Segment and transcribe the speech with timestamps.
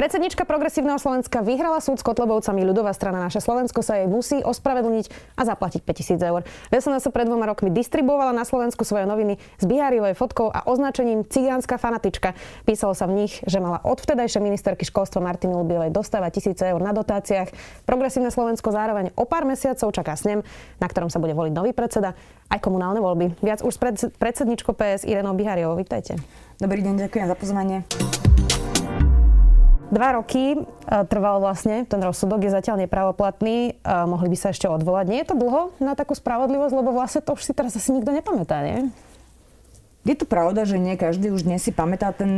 [0.00, 2.64] Predsednička Progresívneho Slovenska vyhrala súd s Kotlebovcami.
[2.64, 6.40] Ľudová strana Naše Slovensko sa jej musí ospravedlniť a zaplatiť 5000 eur.
[6.72, 11.28] SNS sa pred dvoma rokmi distribuovala na Slovensku svoje noviny s Biháriovej fotkou a označením
[11.28, 12.32] Cigánska fanatička.
[12.64, 16.80] Písalo sa v nich, že mala od vtedajšej ministerky školstva Martiny Lubievej dostávať tisíce eur
[16.80, 17.52] na dotáciách.
[17.84, 20.40] Progresívne Slovensko zároveň o pár mesiacov čaká snem,
[20.80, 22.16] na ktorom sa bude voliť nový predseda
[22.48, 23.36] aj komunálne voľby.
[23.44, 25.76] Viac už s predsedničkou PS Irenou Biháriovou.
[25.76, 26.16] Vítajte.
[26.56, 27.84] Dobrý deň, ďakujem za pozvanie.
[29.90, 34.70] Dva roky e, trval vlastne, ten rozsudok je zatiaľ nepravoplatný, e, mohli by sa ešte
[34.70, 35.06] odvolať.
[35.10, 38.14] Nie je to dlho na takú spravodlivosť, lebo vlastne to už si teraz asi nikto
[38.14, 38.94] nepamätá, nie?
[40.00, 42.32] Je to pravda, že nie každý už dnes si pamätá ten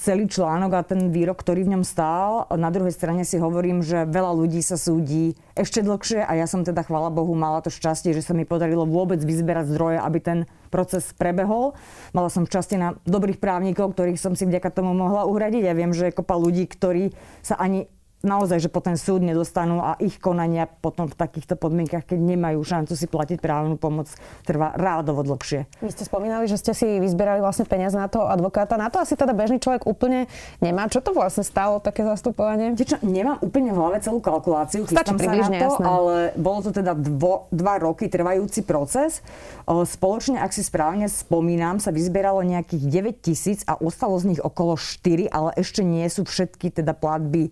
[0.00, 2.48] celý článok a ten výrok, ktorý v ňom stál.
[2.48, 6.64] Na druhej strane si hovorím, že veľa ľudí sa súdi ešte dlhšie a ja som
[6.64, 10.38] teda, chvala Bohu, mala to šťastie, že sa mi podarilo vôbec vyzberať zdroje, aby ten
[10.72, 11.76] proces prebehol.
[12.16, 15.68] Mala som šťastie na dobrých právnikov, ktorých som si vďaka tomu mohla uhradiť.
[15.68, 17.12] Ja viem, že je kopa ľudí, ktorí
[17.44, 17.92] sa ani
[18.22, 22.62] naozaj, že po ten súd nedostanú a ich konania potom v takýchto podmienkach, keď nemajú
[22.62, 24.08] šancu si platiť právnu pomoc,
[24.46, 25.66] trvá rádovo dlhšie.
[25.82, 28.78] Vy ste spomínali, že ste si vyzbierali vlastne peniaze na toho advokáta.
[28.78, 30.30] Na to asi teda bežný človek úplne
[30.62, 30.86] nemá.
[30.86, 32.78] Čo to vlastne stalo, také zastupovanie?
[32.78, 35.84] Čo, nemám úplne v hlave celú kalkuláciu, chystám sa na to, jasné.
[35.84, 39.20] ale bolo to teda dvo, dva roky trvajúci proces.
[39.66, 44.78] Spoločne, ak si správne spomínam, sa vyzbieralo nejakých 9 tisíc a ostalo z nich okolo
[44.78, 47.50] 4, ale ešte nie sú všetky teda platby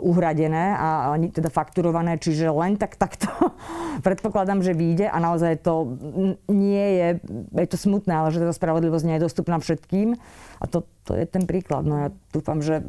[0.00, 3.28] uhradené a teda fakturované, čiže len tak takto
[4.06, 5.96] predpokladám, že vyjde a naozaj to
[6.48, 7.08] nie je,
[7.52, 10.16] je to smutné, ale že tá spravodlivosť nie je dostupná všetkým
[10.60, 11.84] a to, to je ten príklad.
[11.84, 12.80] No ja dúfam, že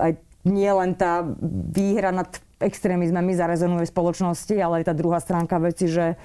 [0.00, 1.22] aj nie len tá
[1.70, 2.26] výhra nad
[2.58, 6.18] extrémizmami zarezonuje v spoločnosti, ale aj tá druhá stránka veci, že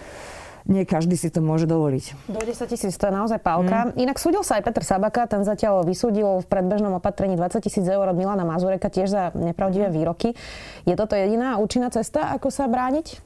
[0.68, 2.28] nie každý si to môže dovoliť.
[2.28, 3.90] Do 10 tisíc to je naozaj pálka.
[3.96, 4.04] Mm.
[4.04, 8.04] Inak súdil sa aj Petr Sabaka, ten zatiaľ vysúdil v predbežnom opatrení 20 tisíc eur
[8.04, 10.36] od Milana Mazureka tiež za nepravdivé výroky.
[10.84, 13.24] Je toto jediná účinná cesta, ako sa brániť?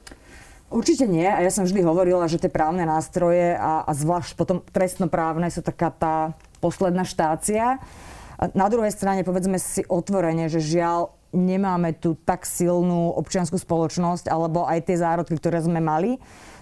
[0.72, 1.28] Určite nie.
[1.28, 5.60] A ja som vždy hovorila, že tie právne nástroje a, a zvlášť potom trestnoprávne sú
[5.60, 6.16] taká tá
[6.64, 7.82] posledná štácia.
[8.40, 14.32] A na druhej strane povedzme si otvorene, že žiaľ nemáme tu tak silnú občianskú spoločnosť
[14.32, 16.20] alebo aj tie zárodky, ktoré sme mali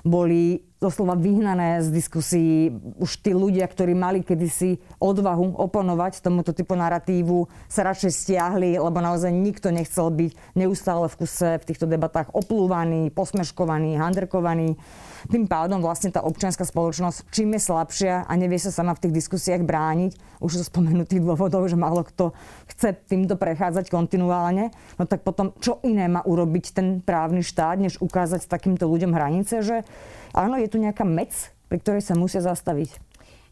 [0.10, 2.74] boli doslova vyhnané z diskusí.
[2.98, 8.98] Už tí ľudia, ktorí mali kedysi odvahu oponovať tomuto typu narratívu, sa radšej stiahli, lebo
[8.98, 14.80] naozaj nikto nechcel byť neustále v kuse v týchto debatách oplúvaný, posmeškovaný, handrkovaný.
[15.28, 19.18] Tým pádom vlastne tá občianská spoločnosť, čím je slabšia a nevie sa sama v tých
[19.20, 22.32] diskusiách brániť, už zo spomenutých dôvodov, že málo kto
[22.72, 28.00] chce týmto prechádzať kontinuálne, no tak potom čo iné má urobiť ten právny štát, než
[28.00, 29.84] ukázať takýmto ľuďom hranice, že
[30.32, 33.09] áno, je tu nejaká mec, pri ktorej sa musia zastaviť.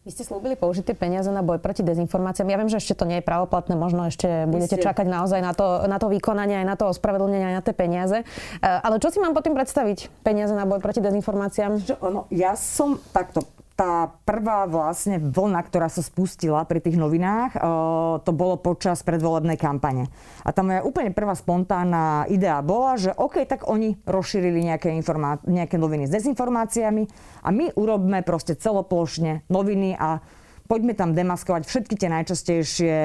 [0.08, 2.48] Vy ste slúbili použiť tie peniaze na boj proti dezinformáciám.
[2.48, 4.86] Ja viem, že ešte to nie je pravoplatné, možno ešte budete ste...
[4.88, 8.24] čakať naozaj na to, na to vykonanie, aj na to ospravedlnenie, aj na tie peniaze.
[8.24, 10.08] Eh, ale čo si mám potom predstaviť?
[10.24, 11.84] Peniaze na boj proti dezinformáciám?
[11.84, 13.44] Čo, no, ja som takto
[13.78, 17.60] tá prvá vlastne vlna, ktorá sa spustila pri tých novinách, eh,
[18.26, 20.10] to bolo počas predvolebnej kampane.
[20.42, 25.38] A tá moja úplne prvá spontánna idea bola, že OK, tak oni rozšírili nejaké, informá-
[25.46, 27.06] nejaké noviny s dezinformáciami
[27.46, 30.18] a my urobme proste celoplošne noviny a
[30.68, 32.96] poďme tam demaskovať všetky tie najčastejšie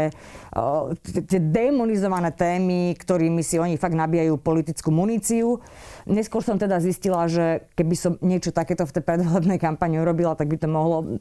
[1.03, 5.63] tie demonizované témy, ktorými si oni fakt nabíjajú politickú muníciu.
[6.03, 10.51] Neskôr som teda zistila, že keby som niečo takéto v tej predvolebnej kampani urobila, tak
[10.51, 11.17] by to mohlo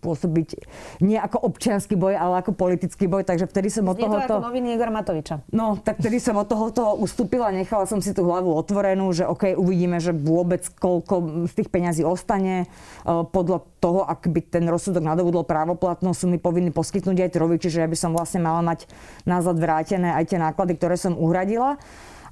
[0.00, 0.48] pôsobiť
[1.04, 4.16] nie ako občianský boj, ale ako politický boj, takže vtedy som od toho...
[4.24, 5.44] to noviny Igor Matoviča.
[5.52, 9.52] No, tak vtedy som od tohoto ustúpila, nechala som si tú hlavu otvorenú, že OK,
[9.54, 12.66] uvidíme, že vôbec koľko z tých peňazí ostane.
[13.04, 15.44] Podľa toho, ak by ten rozsudok nadobudol
[15.82, 18.86] právoplatnosť, sú mi povinní poskytnúť aj trovi, čiže ja by som vlastne mala mať
[19.26, 21.74] nazad vrátené aj tie náklady, ktoré som uhradila.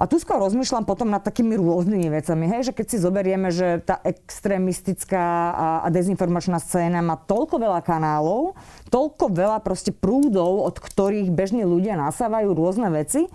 [0.00, 3.84] A tu skôr rozmýšľam potom nad takými rôznymi vecami, hej, že keď si zoberieme, že
[3.84, 5.20] tá extrémistická
[5.52, 8.56] a, a dezinformačná scéna má toľko veľa kanálov,
[8.88, 13.28] toľko veľa proste prúdov, od ktorých bežní ľudia nasávajú rôzne veci,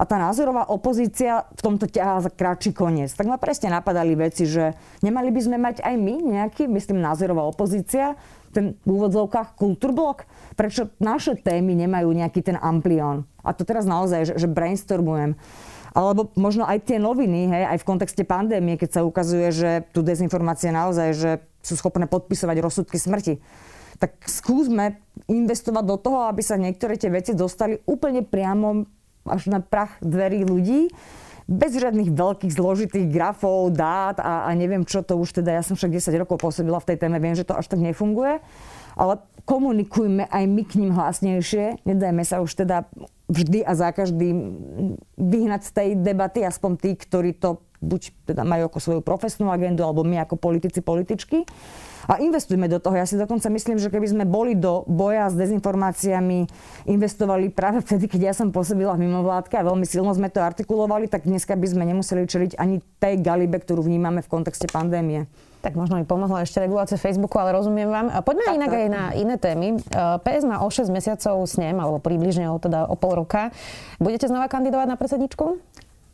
[0.00, 3.12] a tá názorová opozícia v tomto ťahá za kratší koniec.
[3.12, 4.72] Tak ma presne napadali veci, že
[5.04, 8.16] nemali by sme mať aj my nejaký, myslím, názorová opozícia,
[8.50, 10.26] ten v úvodzovkách kultúrblok?
[10.54, 13.26] Prečo naše témy nemajú nejaký ten amplión?
[13.40, 15.38] A to teraz naozaj, že, že brainstormujem.
[15.90, 20.06] Alebo možno aj tie noviny, hej, aj v kontexte pandémie, keď sa ukazuje, že tu
[20.06, 21.30] dezinformácie naozaj, že
[21.66, 23.42] sú schopné podpisovať rozsudky smrti
[24.00, 24.96] tak skúsme
[25.28, 28.88] investovať do toho, aby sa niektoré tie veci dostali úplne priamo
[29.28, 30.88] až na prach dverí ľudí.
[31.50, 35.74] Bez žiadnych veľkých zložitých grafov, dát a, a neviem čo to už teda, ja som
[35.74, 38.38] však 10 rokov pôsobila v tej téme, viem, že to až tak nefunguje,
[38.94, 42.86] ale komunikujme aj my k ním hlasnejšie, nedajme sa už teda
[43.26, 44.36] vždy a za každým
[45.18, 49.82] vyhnať z tej debaty, aspoň tí, ktorí to buď teda majú ako svoju profesnú agendu,
[49.82, 51.42] alebo my ako politici, političky.
[52.10, 52.98] A investujme do toho.
[52.98, 56.50] Ja si dokonca myslím, že keby sme boli do boja s dezinformáciami
[56.90, 61.06] investovali práve vtedy, keď ja som pôsobila v mimovládke a veľmi silno sme to artikulovali,
[61.06, 65.30] tak dneska by sme nemuseli čeliť ani tej galibe, ktorú vnímame v kontexte pandémie.
[65.62, 68.10] Tak možno mi pomohla ešte regulácia Facebooku, ale rozumiem vám.
[68.26, 68.80] Poďme tak, inak tak.
[68.80, 69.66] aj na iné témy.
[70.26, 73.54] PS má o 6 mesiacov snem, alebo približne o, teda o pol roka.
[74.02, 75.62] Budete znova kandidovať na predsedničku?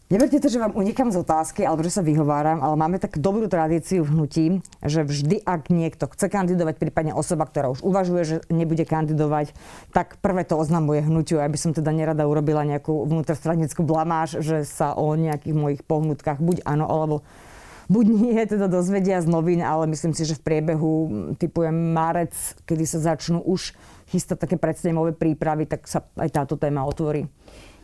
[0.06, 3.50] Neberte to, že vám unikám z otázky, alebo že sa vyhováram, ale máme tak dobrú
[3.50, 4.44] tradíciu v hnutí,
[4.86, 9.50] že vždy, ak niekto chce kandidovať, prípadne osoba, ktorá už uvažuje, že nebude kandidovať,
[9.90, 11.42] tak prvé to oznamuje hnutiu.
[11.42, 16.62] Aby som teda nerada urobila nejakú vnútrostranickú blamáž, že sa o nejakých mojich pohnutkách buď
[16.62, 17.26] áno, alebo
[17.90, 20.94] buď nie teda dozvedia z novín, ale myslím si, že v priebehu
[21.34, 22.30] typujem marec,
[22.62, 23.74] kedy sa začnú už
[24.14, 27.26] chystať také predstavové prípravy, tak sa aj táto téma otvorí.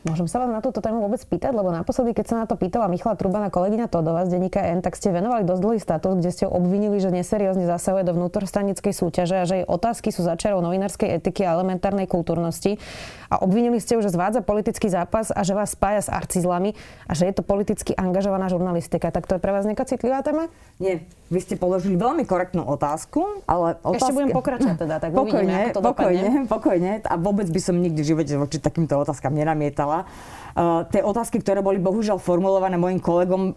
[0.03, 2.91] Môžem sa vás na túto tému vôbec pýtať, lebo naposledy, keď sa na to pýtala
[2.91, 6.43] Michala Trubana, kolegyňa Todova z denníka N, tak ste venovali dosť dlhý status, kde ste
[6.47, 11.23] ho obvinili, že neseriózne zasahuje do vnútrostranickej súťaže a že jej otázky sú začiarou novinárskej
[11.23, 12.83] etiky a elementárnej kultúrnosti.
[13.31, 16.75] A obvinili ste ju, že zvádza politický zápas a že vás spája s arcizlami
[17.07, 19.15] a že je to politicky angažovaná žurnalistika.
[19.15, 20.51] Tak to je pre vás nejaká citlivá téma?
[20.83, 21.07] Nie.
[21.33, 24.05] Vy ste položili veľmi korektnú otázku, ale otázka...
[24.05, 26.41] Ešte budem pokračovať teda, tak pokojne, uvidíme, ako to pokojne, dopadne.
[26.45, 26.91] pokojne.
[27.09, 30.05] A vôbec by som nikdy v živote voči takýmto otázkam nenamietala.
[30.53, 33.57] Uh, tie otázky, ktoré boli bohužiaľ formulované mojim kolegom,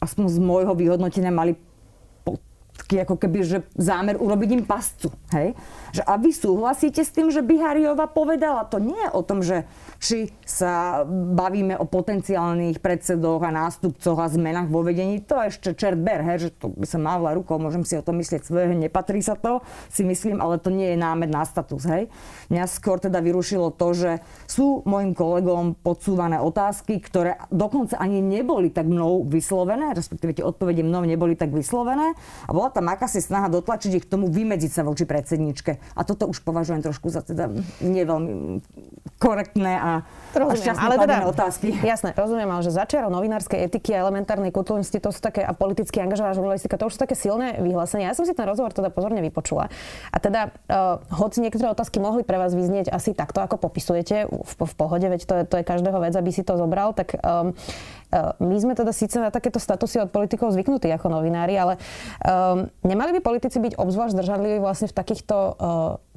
[0.00, 1.60] aspoň z môjho vyhodnotenia, mali
[2.80, 5.12] taký ako keby, že zámer urobiť im pascu.
[5.30, 5.54] Hej?
[5.92, 9.68] Že a vy súhlasíte s tým, že Bihariova povedala, to nie je o tom, že
[10.00, 16.00] či sa bavíme o potenciálnych predsedoch a nástupcoch a zmenách vo vedení, to ešte čert
[16.00, 19.20] ber, hej, že to by sa mávla rukou, môžem si o tom myslieť svoje, nepatrí
[19.20, 19.60] sa to,
[19.92, 21.84] si myslím, ale to nie je námed na status.
[21.84, 22.08] Hej.
[22.48, 24.10] Mňa skôr teda vyrušilo to, že
[24.48, 30.80] sú mojim kolegom podsúvané otázky, ktoré dokonca ani neboli tak mnou vyslovené, respektíve tie odpovede
[30.80, 32.16] mnou neboli tak vyslovené
[32.48, 35.76] a bola tam akási snaha dotlačiť ich k tomu vymedziť sa voči predsedničke.
[35.92, 37.52] A toto už považujem trošku za teda
[37.84, 38.64] nie veľmi
[39.20, 39.92] korektné a,
[40.32, 41.68] rozumiem, a ale teda, otázky.
[41.92, 46.00] Jasné, rozumiem, ale že začiarov novinárskej etiky a elementárnej kultúrnosti, to sú také, a politicky
[46.00, 48.08] angažovaná žurnalistika, to už sú také silné vyhlásenia.
[48.08, 49.68] Ja som si ten rozhovor teda pozorne vypočula.
[50.08, 54.52] A teda, uh, hoci niektoré otázky mohli pre vás vyznieť asi takto, ako popisujete, v,
[54.56, 57.52] v pohode, veď to je, to je každého vec, aby si to zobral, tak um,
[58.42, 61.78] my sme teda síce na takéto statusy od politikov zvyknutí ako novinári, ale
[62.26, 65.54] um, nemali by politici byť obzvlášť zdržanliví vlastne v takýchto uh,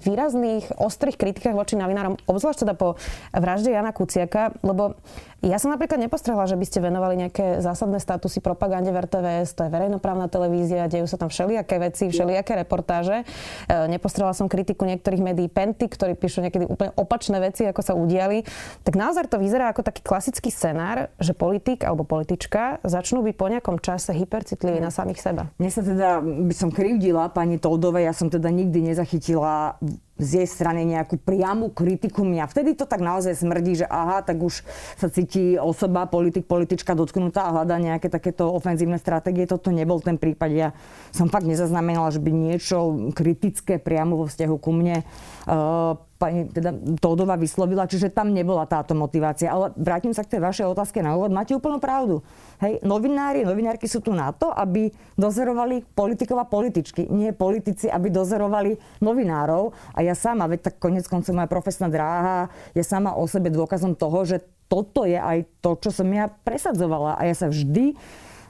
[0.02, 2.98] výrazných, ostrých kritikách voči novinárom, obzvlášť teda po
[3.32, 4.98] vražde Jana Kuciaka, lebo
[5.44, 9.68] ja som napríklad nepostrehla, že by ste venovali nejaké zásadné statusy propagande v RTVS, to
[9.68, 13.28] je verejnoprávna televízia, dejú sa tam všelijaké veci, všelijaké reportáže.
[13.68, 17.92] E, nepostrehla som kritiku niektorých médií Penty, ktorí píšu niekedy úplne opačné veci, ako sa
[17.92, 18.48] udiali.
[18.88, 23.52] Tak naozaj to vyzerá ako taký klasický scenár, že politik alebo politička začnú byť po
[23.52, 25.52] nejakom čase hypercitliví na samých seba.
[25.60, 29.76] Mne sa teda, by som krivdila pani Toldovej, ja som teda nikdy nezachytila
[30.24, 32.48] z jej strany nejakú priamu kritiku mňa.
[32.48, 34.64] Vtedy to tak naozaj smrdí, že aha, tak už
[34.96, 39.44] sa cíti osoba, politik, politička dotknutá a hľadá nejaké takéto ofenzívne stratégie.
[39.44, 40.50] Toto nebol ten prípad.
[40.56, 40.70] Ja
[41.12, 45.04] som fakt nezaznamenala, že by niečo kritické priamo vo vzťahu ku mne
[45.46, 46.72] uh, pani teda
[47.04, 49.52] Tódova vyslovila, čiže tam nebola táto motivácia.
[49.52, 51.36] Ale vrátim sa k tej vašej otázke na úvod.
[51.36, 52.24] Máte úplnú pravdu.
[52.64, 54.88] Hej, novinári, novinárky sú tu na to, aby
[55.20, 57.12] dozerovali politikov a političky.
[57.12, 59.76] Nie politici, aby dozerovali novinárov.
[59.92, 64.00] A ja sama, veď tak konec koncov moja profesná dráha je sama o sebe dôkazom
[64.00, 67.20] toho, že toto je aj to, čo som ja presadzovala.
[67.20, 68.00] A ja sa vždy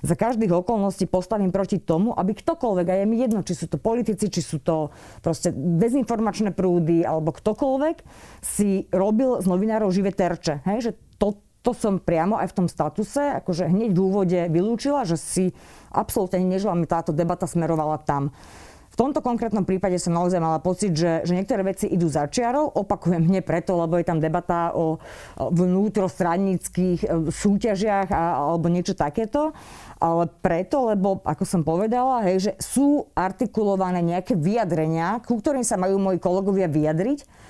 [0.05, 3.81] za každých okolností postavím proti tomu, aby ktokoľvek, a je mi jedno, či sú to
[3.81, 4.93] politici, či sú to
[5.25, 8.05] proste dezinformačné prúdy, alebo ktokoľvek,
[8.45, 10.61] si robil z novinárov živé terče.
[10.69, 10.77] Hej?
[10.85, 11.27] Že to,
[11.63, 15.45] to som priamo aj v tom statuse, akože hneď v úvode vylúčila, že si
[15.95, 18.35] absolútne neželám, táto debata smerovala tam.
[18.93, 22.69] V tomto konkrétnom prípade som naozaj mala pocit, že, že niektoré veci idú za čiarou.
[22.77, 25.01] Opakujem hneď preto, lebo je tam debata o
[25.33, 29.49] vnútrostranických e, súťažiach a, alebo niečo takéto.
[29.97, 35.73] Ale preto, lebo, ako som povedala, hej, že sú artikulované nejaké vyjadrenia, ku ktorým sa
[35.73, 37.49] majú moji kolegovia vyjadriť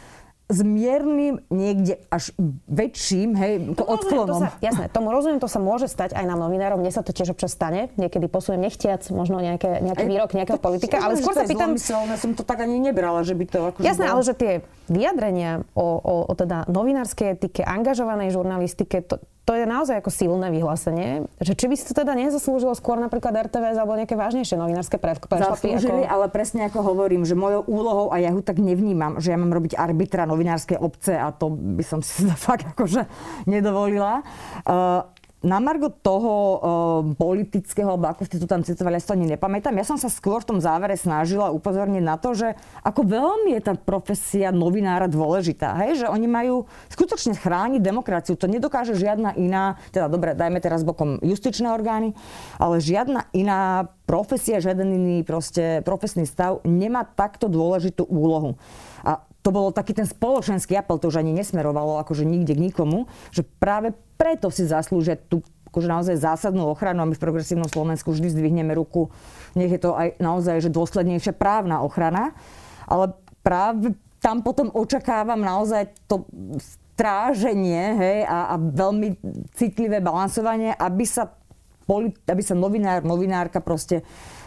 [0.52, 2.36] s miernym niekde až
[2.68, 4.44] väčším, hej, to odklonom.
[4.44, 7.16] To sa, jasné, tomu rozumiem, to sa môže stať aj nám novinárom, mne sa to
[7.16, 11.48] tiež občas stane, niekedy posuniem nechtiac, možno nejaké, nejaký výrok nejakého politika, ale skôr sa
[11.48, 11.80] pýtam...
[11.80, 14.14] Ja som to tak ani nebrala, že by to akože Jasné, bolo...
[14.20, 14.52] ale že tie
[14.92, 20.48] vyjadrenia o, o, o teda novinárskej etike, angažovanej žurnalistike, to, to je naozaj ako silné
[20.56, 24.96] vyhlásenie, že či by si to teda nezaslúžilo skôr napríklad RTVS alebo nejaké vážnejšie novinárske
[24.96, 25.76] prešlapy.
[25.76, 26.14] Zaslúžili, ako...
[26.16, 29.52] ale presne ako hovorím, že mojou úlohou, a ja ho tak nevnímam, že ja mám
[29.52, 33.04] robiť arbitra novinárskej obce a to by som si fakt akože
[33.44, 34.24] nedovolila.
[34.64, 35.04] Uh,
[35.44, 36.58] na margo toho uh,
[37.20, 40.08] politického, alebo ako ste tu tam citovali, ja si to ani nepamätám, ja som sa
[40.08, 45.12] skôr v tom závere snažila upozorniť na to, že ako veľmi je tá profesia novinára
[45.12, 45.76] dôležitá.
[45.84, 46.08] Hej?
[46.08, 46.56] Že oni majú
[46.88, 48.40] skutočne chrániť demokraciu.
[48.40, 52.16] To nedokáže žiadna iná, teda dobre, dajme teraz bokom justičné orgány,
[52.56, 58.56] ale žiadna iná profesia, žiaden iný proste profesný stav nemá takto dôležitú úlohu.
[59.04, 63.12] A to bolo taký ten spoločenský apel, to už ani nesmerovalo akože nikde k nikomu,
[63.36, 68.14] že práve preto si zaslúžia tú akože naozaj zásadnú ochranu a my v progresívnom Slovensku
[68.14, 69.10] vždy zdvihneme ruku.
[69.58, 72.38] Nech je to aj naozaj že dôslednejšia právna ochrana.
[72.86, 76.30] Ale práve tam potom očakávam naozaj to
[76.62, 79.18] stráženie hej, a, a veľmi
[79.58, 81.34] citlivé balansovanie, aby sa,
[82.30, 84.06] aby sa novinár, novinárka proste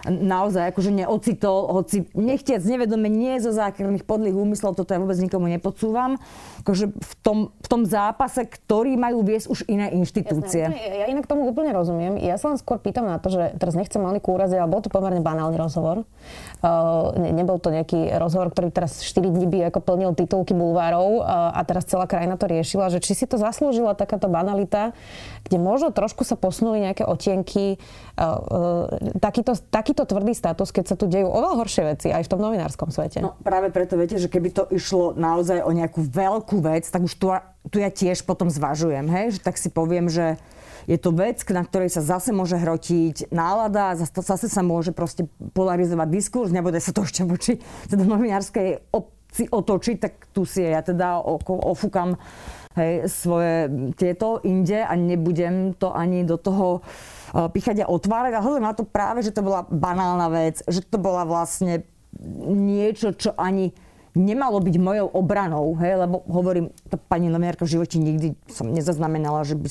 [0.09, 5.51] naozaj akože neocitol, hoci nechtiac nevedome nie zo zákerných podlých úmyslov, toto ja vôbec nikomu
[5.51, 6.17] nepodsúvam,
[6.63, 10.71] akože v tom, v tom zápase, ktorý majú viesť už iné inštitúcie.
[10.71, 12.19] Jasne, ja inak tomu úplne rozumiem.
[12.23, 14.91] Ja sa len skôr pýtam na to, že teraz nechcem malý kúraziť, ale bol to
[14.91, 16.07] pomerne banálny rozhovor.
[16.63, 21.23] Uh, ne, nebol to nejaký rozhovor, ktorý teraz 4 dní by ako plnil titulky bulvárov
[21.23, 24.95] uh, a teraz celá krajina to riešila, že či si to zaslúžila takáto banalita,
[25.47, 27.79] kde možno trošku sa posunuli nejaké otienky,
[29.21, 32.41] takýto, taký takýto tvrdý status, keď sa tu dejú oveľa horšie veci aj v tom
[32.43, 33.23] novinárskom svete?
[33.23, 37.15] No práve preto viete, že keby to išlo naozaj o nejakú veľkú vec, tak už
[37.17, 37.31] tu,
[37.71, 39.39] tu ja tiež potom zvažujem, hej?
[39.39, 40.35] že tak si poviem, že
[40.91, 46.09] je to vec, na ktorej sa zase môže hrotiť nálada, zase sa môže proste polarizovať
[46.11, 51.23] diskurs, nebude sa to ešte voči teda novinárskej obci otočiť, tak tu si ja teda
[51.47, 52.19] ofúkam
[52.75, 56.83] hej, svoje tieto inde a nebudem to ani do toho
[57.53, 58.33] píchať a otvárať.
[58.37, 61.85] A hovorím na to práve, že to bola banálna vec, že to bola vlastne
[62.49, 63.77] niečo, čo ani
[64.17, 69.45] nemalo byť mojou obranou, hej, lebo hovorím, tá pani novinárka v živote nikdy som nezaznamenala,
[69.45, 69.69] že by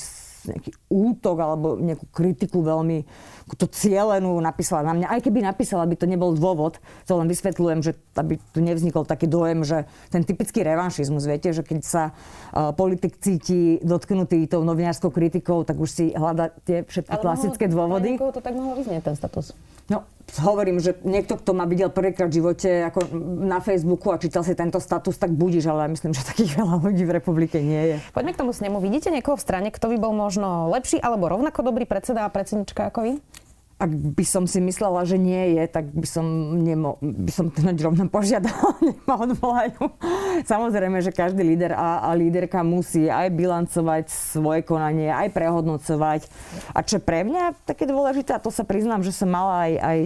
[0.49, 3.05] nejaký útok alebo nejakú kritiku veľmi
[3.53, 5.07] to cielenú napísala na mňa.
[5.13, 6.81] Aj keby napísala, by to nebol dôvod.
[7.05, 11.61] To len vysvetľujem, že aby tu nevznikol taký dojem, že ten typický revanšizmus, viete, že
[11.61, 17.13] keď sa uh, politik cíti dotknutý tou novinárskou kritikou, tak už si hľada tie všetky
[17.13, 18.17] Ale klasické mohlo, dôvody.
[18.17, 19.53] to tak mohlo vyznieť ten status.
[19.93, 20.01] No,
[20.41, 23.13] hovorím, že niekto, kto ma videl prvýkrát v živote ako
[23.45, 27.03] na Facebooku a čítal si tento status, tak budíš, ale myslím, že takých veľa ľudí
[27.05, 27.97] v republike nie je.
[28.11, 28.77] Poďme k tomu snemu.
[28.81, 32.89] Vidíte niekoho v strane, kto by bol možno lepší alebo rovnako dobrý predseda a predsednička
[32.89, 33.13] ako vy?
[33.75, 36.23] Ak by som si myslela, že nie je, tak by som,
[36.63, 38.71] nemo, by som to rovno požiadala,
[39.07, 39.91] ma odvolajú.
[40.47, 46.23] Samozrejme, že každý líder a, a líderka musí aj bilancovať svoje konanie, aj prehodnocovať.
[46.71, 49.99] A čo pre mňa také dôležité, a to sa priznám, že som mala aj, aj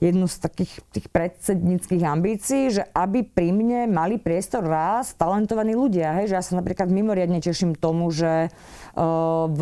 [0.00, 6.16] jednu z takých tých predsedníckých ambícií, že aby pri mne mali priestor raz talentovaní ľudia.
[6.18, 6.32] Hej?
[6.32, 9.60] Že ja sa napríklad mimoriadne teším tomu, že uh, v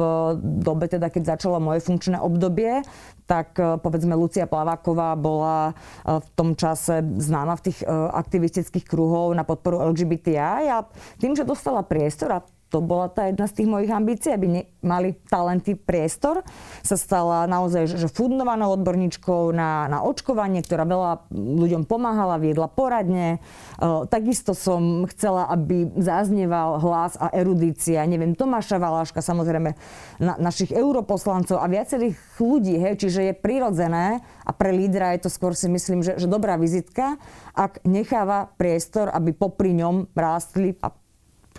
[0.63, 2.87] dobe, teda, keď začalo moje funkčné obdobie,
[3.27, 9.35] tak uh, povedzme Lucia Plaváková bola uh, v tom čase známa v tých aktivistických kruhov
[9.35, 10.87] na podporu LGBTI a
[11.19, 14.63] tým, že dostala priestor a to bola tá jedna z tých mojich ambícií, aby ne,
[14.85, 16.45] mali talenty priestor.
[16.85, 23.41] Sa stala naozaj že fundovanou odborníčkou na, na očkovanie, ktorá veľa ľuďom pomáhala, viedla poradne.
[23.81, 29.73] E, takisto som chcela, aby zaznieval hlas a erudícia, neviem, Tomáša Valáška, samozrejme
[30.21, 35.31] na, našich europoslancov a viacerých ľudí, hej, čiže je prirodzené a pre lídra je to
[35.33, 37.17] skôr si myslím, že, že dobrá vizitka,
[37.57, 40.93] ak necháva priestor, aby popri ňom rástli a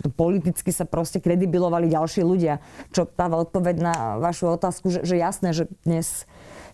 [0.08, 2.64] politicky sa proste kredibilovali ďalší ľudia.
[2.94, 6.24] Čo dáva odpoveď na vašu otázku, že, že jasné, že dnes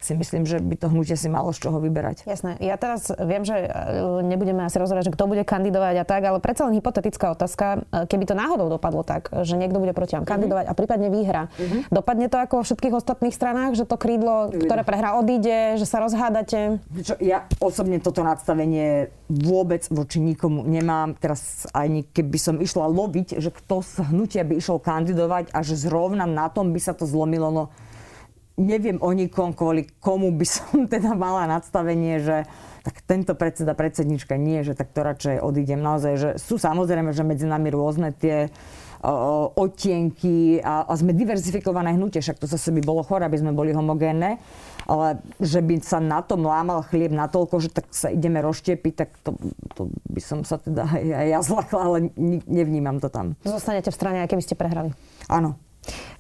[0.01, 2.29] si myslím, že by to hnutie si malo z čoho vyberať.
[2.29, 2.57] Jasné.
[2.61, 3.69] Ja teraz viem, že e,
[4.25, 8.09] nebudeme asi rozhodovať, že kto bude kandidovať a tak, ale predsa len hypotetická otázka, e,
[8.09, 10.31] keby to náhodou dopadlo tak, že niekto bude proti vám mhm.
[10.31, 10.77] kandidovať mm-hmm.
[10.77, 11.43] a prípadne vyhra.
[11.49, 11.81] Mm-hmm.
[11.93, 16.03] Dopadne to ako vo všetkých ostatných stranách, že to krídlo, ktoré prehrá, odíde, že sa
[16.03, 16.79] rozhádate?
[17.03, 21.19] Čo, ja osobne toto nadstavenie vôbec voči nikomu nemám.
[21.19, 25.75] Teraz ani keby som išla loviť, že kto z hnutia by išiel kandidovať a že
[25.75, 27.65] zrovna na tom by sa to zlomilo, no
[28.57, 32.37] neviem o nikom, kvôli komu by som teda mala nadstavenie, že
[32.83, 35.83] tak tento predseda, predsednička nie, že tak to radšej odídem.
[35.83, 38.47] Naozaj, že sú samozrejme, že medzi nami rôzne tie
[39.03, 43.51] o, otienky a, a sme diverzifikované hnutie, však to zase by bolo chore, aby sme
[43.51, 44.39] boli homogénne,
[44.87, 49.11] ale že by sa na tom lámal chlieb natoľko, že tak sa ideme rozštiepiť, tak
[49.27, 49.35] to,
[49.75, 51.99] to by som sa teda aj, aj ja zlakla, ale
[52.47, 53.35] nevnímam to tam.
[53.43, 54.95] Zostanete v strane, aj keby ste prehrali?
[55.27, 55.59] Áno,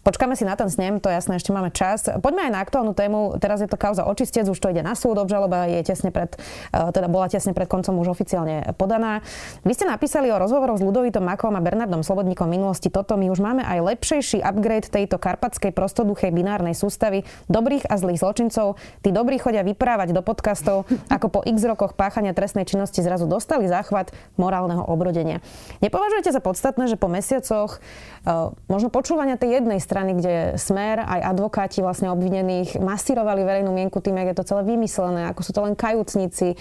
[0.07, 2.07] Počkáme si na ten snem, to jasné, ešte máme čas.
[2.07, 3.43] Poďme aj na aktuálnu tému.
[3.43, 6.31] Teraz je to kauza očistec, už to ide na súd, obžaloba je tesne pred,
[6.71, 9.27] e, teda bola tesne pred koncom už oficiálne podaná.
[9.67, 13.19] Vy ste napísali o rozhovoroch s Ludovitom Makom a Bernardom Slobodníkom minulosti toto.
[13.19, 18.79] My už máme aj lepšejší upgrade tejto karpatskej prostoduchej binárnej sústavy dobrých a zlých zločincov.
[19.03, 20.87] Tí dobrí chodia vyprávať do podcastov,
[21.19, 25.43] ako po x rokoch páchania trestnej činnosti zrazu dostali záchvat morálneho obrodenia.
[25.83, 27.83] Nepovažujete za podstatné, že po mesiacoch
[28.23, 33.73] uh, možno počúvania tej jednej strany strany, kde Smer aj advokáti vlastne obvinených masírovali verejnú
[33.73, 36.53] mienku tým, jak je to celé vymyslené, ako sú to len kajúcnici.
[36.53, 36.57] E,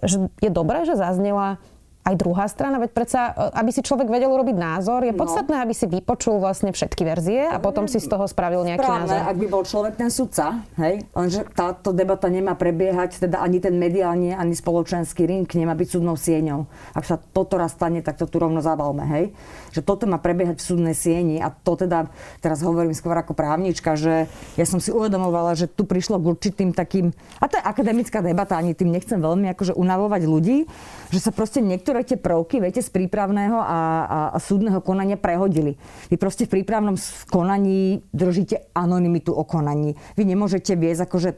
[0.00, 1.60] že je dobré, že zaznela
[2.04, 5.24] aj druhá strana, veď predsa, e, aby si človek vedel urobiť názor, je no.
[5.24, 9.08] podstatné, aby si vypočul vlastne všetky verzie a potom si z toho spravil nejaký Správne,
[9.08, 9.30] názor.
[9.32, 13.80] ak by bol človek ten sudca, hej, lenže táto debata nemá prebiehať, teda ani ten
[13.80, 16.68] mediálny, ani spoločenský ring nemá byť súdnou sieňou.
[16.92, 19.24] Ak sa toto raz stane, tak to tu rovno zabalme, hej.
[19.72, 22.12] Že toto má prebiehať v súdnej sieni a to teda,
[22.44, 24.28] teraz hovorím skôr ako právnička, že
[24.60, 28.60] ja som si uvedomovala, že tu prišlo k určitým takým, a to je akademická debata,
[28.60, 30.68] ani tým nechcem veľmi akože unavovať ľudí,
[31.10, 35.76] že sa proste niektoré tie prvky, viete, z prípravného a, a, a súdneho konania prehodili.
[36.08, 36.96] Vy proste v prípravnom
[37.28, 39.96] konaní držíte anonymitu o konaní.
[40.14, 41.30] Vy nemôžete viesť akože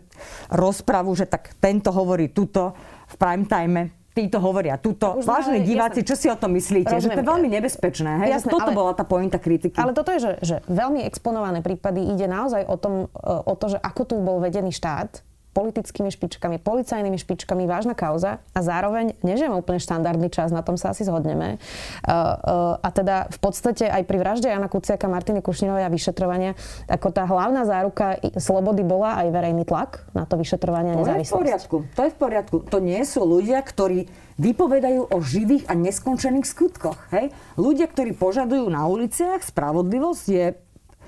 [0.53, 3.79] rozpravu, že tak tento hovorí tuto v prime time,
[4.17, 5.21] títo hovoria tuto.
[5.21, 6.09] Vážení diváci, jasné.
[6.09, 6.89] čo si o tom myslíte?
[6.89, 7.05] Rozumiem.
[7.05, 8.11] Že to je veľmi nebezpečné.
[8.25, 8.29] Hej?
[8.41, 9.77] Jasné, že toto ale, bola tá pointa kritiky.
[9.77, 13.79] Ale toto je, že, že veľmi exponované prípady ide naozaj o, tom, o to, že
[13.85, 15.21] ako tu bol vedený štát
[15.57, 20.93] politickými špičkami, policajnými špičkami, vážna kauza a zároveň nežijeme úplne štandardný čas, na tom sa
[20.93, 21.57] asi zhodneme.
[22.05, 26.53] Uh, uh, a teda v podstate aj pri vražde Jana Kuciaka, Martiny Kušnirovej a vyšetrovania,
[26.93, 31.33] ako tá hlavná záruka slobody bola aj verejný tlak na to vyšetrovanie a nezávislosť.
[31.33, 31.77] To je v poriadku.
[31.97, 32.57] To je v poriadku.
[32.69, 37.09] To nie sú ľudia, ktorí vypovedajú o živých a neskončených skutkoch.
[37.17, 37.33] Hej?
[37.57, 40.47] Ľudia, ktorí požadujú na uliciach spravodlivosť, je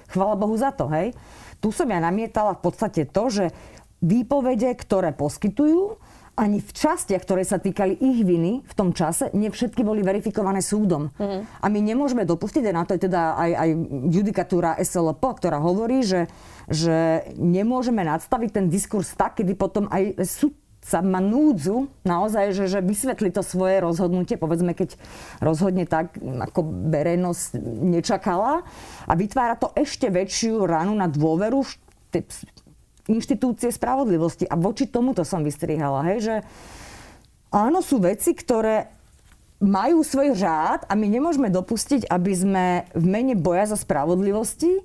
[0.09, 0.89] chvala Bohu za to.
[0.89, 1.13] Hej?
[1.59, 3.45] Tu som ja namietala v podstate to, že
[4.03, 5.99] výpovede, ktoré poskytujú,
[6.39, 10.63] ani v častiach, ktoré sa týkali ich viny v tom čase, nie všetky boli verifikované
[10.63, 11.11] súdom.
[11.19, 11.43] Mm.
[11.43, 13.71] A my nemôžeme dopustiť, a na to je teda aj, aj
[14.07, 16.31] judikatúra SLP, ktorá hovorí, že,
[16.71, 22.65] že nemôžeme nadstaviť ten diskurs tak, kedy potom aj súd sa má núdzu naozaj, že,
[22.71, 24.95] že vysvetli to svoje rozhodnutie, povedzme, keď
[25.43, 28.63] rozhodne tak, ako verejnosť nečakala
[29.05, 31.67] a vytvára to ešte väčšiu ranu na dôveru
[33.09, 34.45] inštitúcie spravodlivosti.
[34.47, 36.37] A voči tomuto som vystrihala, hej, že
[37.51, 38.93] áno, sú veci, ktoré
[39.59, 44.79] majú svoj řád a my nemôžeme dopustiť, aby sme v mene boja za spravodlivosti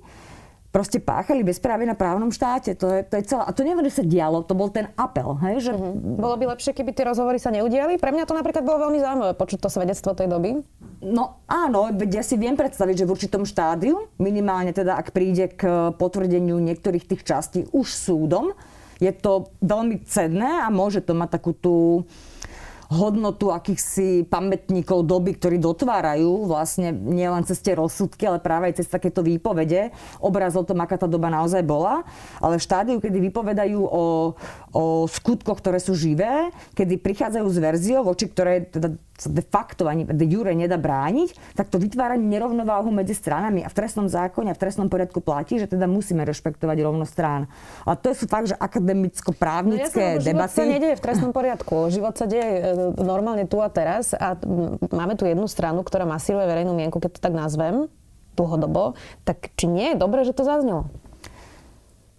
[0.74, 2.74] proste páchali bezprávie na právnom štáte.
[2.74, 3.46] To je, to je celé.
[3.46, 5.38] A to neviem, že sa dialo, to bol ten apel.
[5.38, 5.72] Hej, že...
[5.78, 6.18] Mm-hmm.
[6.18, 7.94] Bolo by lepšie, keby tie rozhovory sa neudiali?
[7.94, 10.66] Pre mňa to napríklad bolo veľmi zaujímavé počuť to svedectvo tej doby.
[10.98, 15.94] No áno, ja si viem predstaviť, že v určitom štádiu, minimálne teda ak príde k
[15.94, 18.50] potvrdeniu niektorých tých častí už súdom,
[18.98, 21.74] je to veľmi cenné a môže to mať takú tú
[22.94, 28.86] hodnotu akýchsi pamätníkov doby, ktorí dotvárajú vlastne nielen cez tie rozsudky, ale práve aj cez
[28.86, 29.90] takéto výpovede
[30.22, 32.06] obraz o tom, aká tá doba naozaj bola.
[32.38, 34.04] Ale v štádiu, kedy vypovedajú o,
[34.70, 39.86] o skutkoch, ktoré sú živé, kedy prichádzajú s verziou, voči ktorej teda sa de facto
[39.86, 43.62] ani de jure nedá brániť, tak to vytvára nerovnováhu medzi stranami.
[43.62, 47.46] A v trestnom zákone a v trestnom poriadku platí, že teda musíme rešpektovať rovnosť strán.
[47.86, 50.58] A to sú fakt, že akademicko-právnické no, debaty.
[50.58, 51.76] Život sa nedieje v trestnom poriadku.
[51.94, 52.62] Život sa deje e,
[52.98, 54.34] normálne tu a teraz a
[54.90, 57.86] máme tu jednu stranu, ktorá masíruje verejnú mienku, keď to tak nazvem,
[58.34, 58.98] dlhodobo.
[59.22, 60.90] Tak či nie je dobré, že to zaznelo?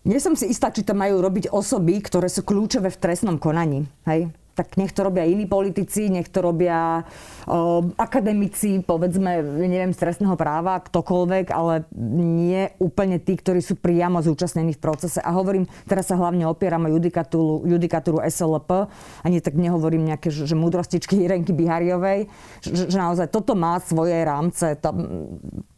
[0.05, 3.89] Nie som si istá, či to majú robiť osoby, ktoré sú kľúčové v trestnom konaní.
[4.05, 4.29] Hej?
[4.55, 10.39] Tak nech to robia iní politici, nech to robia uh, akademici, povedzme, neviem, z trestného
[10.39, 11.83] práva, ktokoľvek, ale
[12.23, 15.19] nie úplne tí, ktorí sú priamo zúčastnení v procese.
[15.19, 18.87] A hovorím, teraz sa hlavne opieram o judikatúru, judikatúru SLP,
[19.27, 22.31] ani tak nehovorím nejaké, že, že múdrostičky Irenky Bihariovej,
[22.63, 24.79] že, že naozaj toto má svoje rámce.
[24.79, 24.89] To,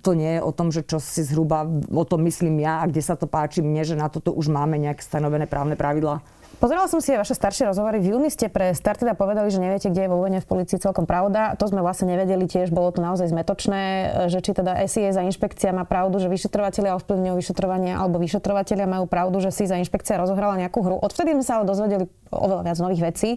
[0.05, 3.01] to nie je o tom, že čo si zhruba o tom myslím ja a kde
[3.01, 6.21] sa to páči mne, že na toto už máme nejaké stanovené právne pravidlá.
[6.57, 8.01] Pozerala som si aj vaše staršie rozhovory.
[8.01, 10.81] V júni ste pre Start teda povedali, že neviete, kde je vo vojne v policii
[10.81, 11.53] celkom pravda.
[11.53, 13.83] To sme vlastne nevedeli tiež, bolo to naozaj zmetočné,
[14.25, 19.05] že či teda SIS a inšpekcia má pravdu, že vyšetrovateľia ovplyvňujú vyšetrovanie, alebo vyšetrovateľia majú
[19.05, 20.97] pravdu, že si za inšpekcia rozohrala nejakú hru.
[20.97, 23.29] Odvtedy sme sa ale dozvedeli oveľa viac nových vecí.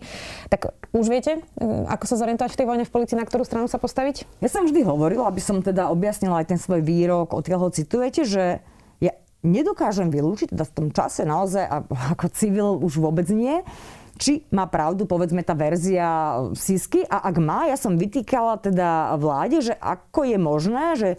[0.49, 1.45] Tak už viete,
[1.93, 4.41] ako sa zorientovať v tej vojne v policii, na ktorú stranu sa postaviť?
[4.41, 8.25] Ja som vždy hovorila, aby som teda objasnila aj ten svoj výrok, odkiaľ ho citujete,
[8.25, 8.65] že
[9.43, 11.65] nedokážem vylúčiť, teda v tom čase naozaj,
[12.17, 13.65] ako civil už vôbec nie,
[14.21, 19.65] či má pravdu, povedzme, tá verzia Sisky a ak má, ja som vytýkala teda vláde,
[19.65, 21.11] že ako je možné, že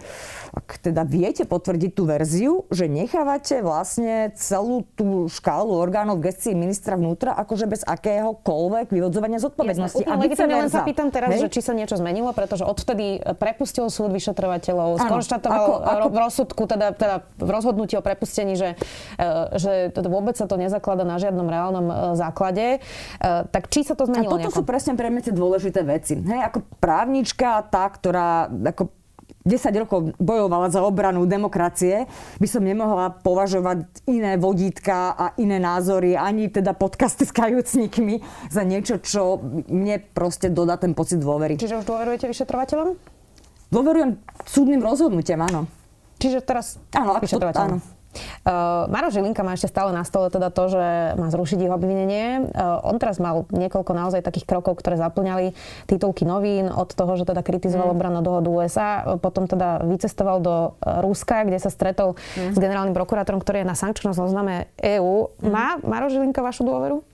[0.53, 6.53] ak teda viete potvrdiť tú verziu, že nechávate vlastne celú tú škálu orgánov v gestii
[6.53, 10.05] ministra vnútra akože bez akéhokoľvek vyvodzovania zodpovednosti.
[10.05, 13.89] Jasne, a legitimne len sa pýtam teraz, že či sa niečo zmenilo, pretože odvtedy prepustil
[13.89, 16.07] súd vyšetrovateľov, skonštatoval ako, ako...
[16.13, 18.77] v rozsudku, teda, teda v rozhodnutí o prepustení, že,
[19.17, 19.25] e,
[19.57, 22.83] že teda vôbec sa to nezaklada na žiadnom reálnom e, základe.
[23.19, 24.57] E, tak či sa to zmenilo A toto nejako?
[24.59, 26.19] sú presne pre mňa tie dôležité veci.
[26.19, 28.91] Hej, ako právnička, tá, ktorá ako
[29.41, 32.05] 10 rokov bojovala za obranu demokracie,
[32.37, 38.21] by som nemohla považovať iné vodítka a iné názory, ani teda podcasty s kajúcnikmi
[38.53, 41.57] za niečo, čo mne proste dodá ten pocit dôvery.
[41.57, 42.93] Čiže už dôverujete vyšetrovateľom?
[43.71, 45.65] Dôverujem súdnym rozhodnutiam, áno.
[46.21, 47.81] Čiže teraz áno, vyšetrovateľom.
[47.81, 48.00] Áno.
[48.41, 52.49] Uh, Maro Žilinka má ešte stále na stole teda to, že má zrušiť jeho obvinenie.
[52.51, 55.53] Uh, on teraz mal niekoľko naozaj takých krokov, ktoré zaplňali
[55.87, 57.95] titulky novín od toho, že teda kritizoval mm.
[57.95, 62.55] obrannú dohodu USA, potom teda vycestoval do Ruska, kde sa stretol mm.
[62.55, 65.31] s generálnym prokurátorom, ktorý je na sankčnom zozname EÚ.
[65.39, 65.51] Mm.
[65.51, 67.10] Má Maro Žilinka vašu dôveru?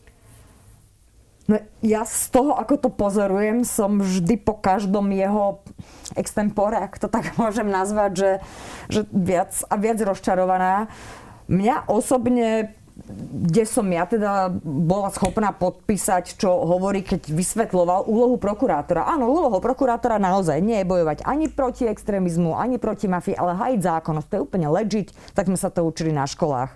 [1.48, 5.64] No, ja z toho, ako to pozorujem, som vždy po každom jeho
[6.20, 8.32] extempore, ak to tak môžem nazvať, že,
[8.92, 10.92] že viac a viac rozčarovaná.
[11.48, 12.76] Mňa osobne
[13.08, 19.06] kde som ja teda bola schopná podpísať, čo hovorí, keď vysvetloval úlohu prokurátora.
[19.06, 23.82] Áno, úlohu prokurátora naozaj nie je bojovať ani proti extrémizmu, ani proti mafii, ale hajiť
[23.86, 24.28] zákonnosť.
[24.28, 26.74] To je úplne legit, tak sme sa to učili na školách.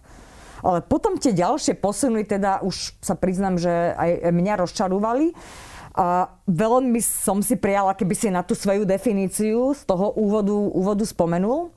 [0.62, 5.34] Ale potom tie ďalšie posuny, teda už sa priznám, že aj mňa rozčarovali.
[5.91, 11.04] A veľmi som si prijala, keby si na tú svoju definíciu z toho úvodu, úvodu
[11.04, 11.74] spomenul.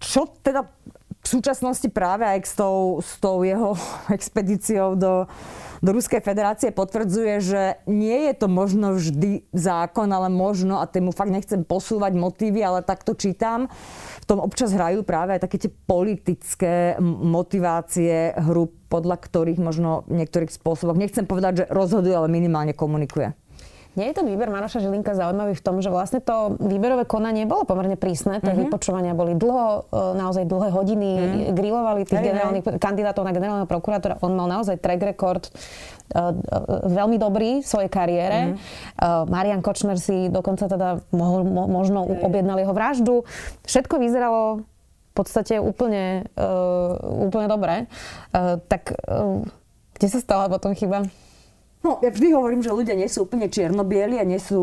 [0.00, 0.68] Čo teda
[1.20, 3.76] v súčasnosti práve aj s tou, s tou jeho
[4.16, 5.24] expedíciou do,
[5.80, 11.12] do Ruskej federácie potvrdzuje, že nie je to možno vždy zákon, ale možno, a tému
[11.12, 13.68] fakt nechcem posúvať motívy, ale tak to čítam,
[14.30, 20.54] tom občas hrajú práve aj také tie politické motivácie hru, podľa ktorých možno v niektorých
[20.54, 23.34] spôsoboch, nechcem povedať, že rozhoduje, ale minimálne komunikuje.
[23.98, 27.66] Nie je ten výber Maroša Žilinka zaujímavý v tom, že vlastne to výberové konanie bolo
[27.66, 28.38] pomerne prísne.
[28.38, 28.70] Tie mm-hmm.
[28.70, 31.54] vypočúvania boli dlho, e, naozaj dlhé hodiny, mm-hmm.
[31.58, 32.78] grilovali tých hey, generálnych hey.
[32.78, 34.22] kandidátov na generálneho prokurátora.
[34.22, 38.54] On mal naozaj track record uh, uh, veľmi dobrý v svojej kariére.
[38.54, 39.26] Mm-hmm.
[39.26, 42.22] Marian Kočner si dokonca teda mohol, mo, možno hey.
[42.22, 43.26] objednal jeho vraždu.
[43.66, 44.62] Všetko vyzeralo
[45.10, 46.94] v podstate úplne, uh,
[47.26, 47.74] úplne dobre.
[48.30, 49.42] Uh, tak uh,
[49.98, 51.10] kde sa stala potom chyba?
[51.80, 54.60] No, ja vždy hovorím, že ľudia nie sú úplne čiernobieli a nie sú,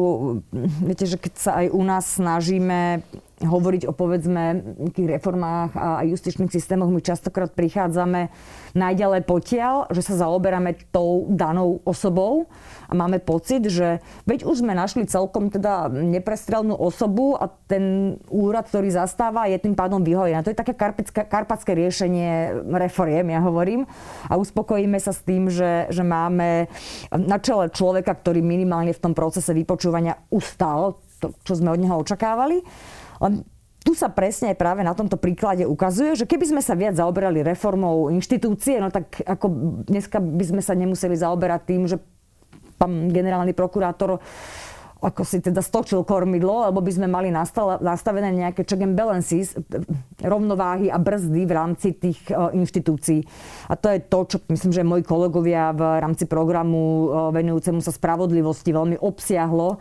[0.85, 3.01] viete, že keď sa aj u nás snažíme
[3.37, 4.43] hovoriť o povedzme
[4.81, 8.33] nejakých reformách a justičných systémoch, my častokrát prichádzame
[8.73, 12.49] najďalej potiaľ, že sa zaoberáme tou danou osobou
[12.89, 18.65] a máme pocit, že veď už sme našli celkom teda neprestrelnú osobu a ten úrad,
[18.73, 20.41] ktorý zastáva, je tým pádom vyhojený.
[20.41, 20.73] To je také
[21.29, 23.85] karpatské riešenie reforiem, ja hovorím.
[24.33, 26.73] A uspokojíme sa s tým, že, že máme
[27.13, 31.97] na čele človeka, ktorý minimálne v tom procese vypočúvania ustal to, čo sme od neho
[31.97, 32.61] očakávali.
[33.21, 33.41] Len
[33.87, 38.11] tu sa presne práve na tomto príklade ukazuje, že keby sme sa viac zaoberali reformou
[38.11, 39.45] inštitúcie, no tak ako
[39.87, 41.95] dneska by sme sa nemuseli zaoberať tým, že
[42.75, 44.19] pán generálny prokurátor
[44.97, 49.53] ako si teda stočil kormidlo, lebo by sme mali nastavené nejaké check and balances,
[50.21, 53.21] rovnováhy a brzdy v rámci tých uh, inštitúcií.
[53.69, 57.93] A to je to, čo myslím, že moji kolegovia v rámci programu uh, venujúcemu sa
[57.93, 59.79] spravodlivosti veľmi obsiahlo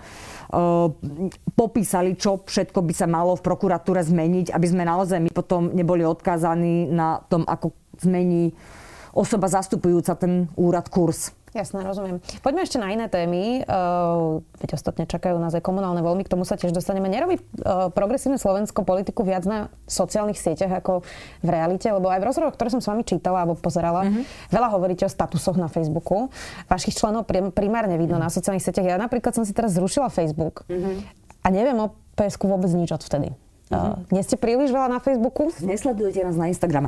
[1.58, 6.06] popísali, čo všetko by sa malo v prokuratúre zmeniť, aby sme naozaj my potom neboli
[6.06, 8.54] odkázaní na tom, ako zmení
[9.10, 11.34] osoba zastupujúca ten úrad kurz.
[11.56, 12.20] Jasné, rozumiem.
[12.44, 13.64] Poďme ešte na iné témy.
[13.64, 17.08] Uh, veď ostatne čakajú nás aj komunálne voľby, k tomu sa tiež dostaneme.
[17.08, 21.00] Nerobí uh, progresívne Slovensko politiku viac na sociálnych sieťach ako
[21.40, 21.88] v realite?
[21.88, 24.52] Lebo aj v rozhovoroch, ktoré som s vami čítala alebo pozerala, uh-huh.
[24.52, 26.28] veľa hovoríte o statusoch na Facebooku.
[26.68, 27.24] Vašich členov
[27.56, 28.28] primárne vidno uh-huh.
[28.28, 28.84] na sociálnych sieťach.
[28.84, 31.00] Ja napríklad som si teraz zrušila Facebook uh-huh.
[31.40, 33.32] a neviem o PSK vôbec nič odvtedy.
[33.66, 35.50] Uh, nie ste príliš veľa na Facebooku?
[35.58, 36.86] Nesledujete nás na Instagrame.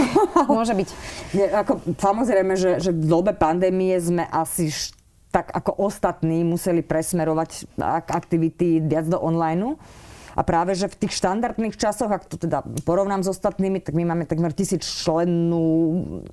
[0.44, 0.88] Môže byť.
[1.32, 4.92] Nie, ako, samozrejme, že, že v dobe pandémie sme asi š,
[5.32, 7.80] tak ako ostatní museli presmerovať
[8.12, 9.80] aktivity viac do online.
[10.38, 14.06] A práve, že v tých štandardných časoch, ak to teda porovnám s ostatnými, tak my
[14.06, 15.64] máme takmer tisíc člennú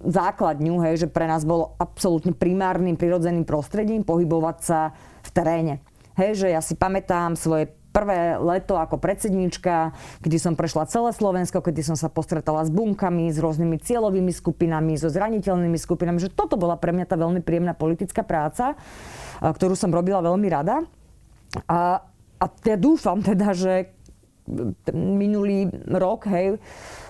[0.03, 4.93] základňu, hej, že pre nás bolo absolútne primárnym, prirodzeným prostredím pohybovať sa
[5.25, 5.73] v teréne.
[6.19, 11.63] Hej, že ja si pamätám svoje prvé leto ako predsedníčka, kedy som prešla celé Slovensko,
[11.63, 16.59] kedy som sa postretala s bunkami, s rôznymi cieľovými skupinami, so zraniteľnými skupinami, že toto
[16.59, 18.75] bola pre mňa tá veľmi príjemná politická práca,
[19.39, 20.83] ktorú som robila veľmi rada.
[21.71, 22.03] A,
[22.35, 23.95] a ja dúfam teda, že
[24.93, 26.61] minulý rok, hej,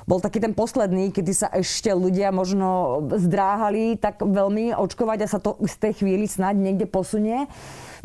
[0.08, 5.39] bol taký ten posledný, kedy sa ešte ľudia možno zdráhali tak veľmi očkovať a sa
[5.43, 7.50] to z tej chvíli snad niekde posunie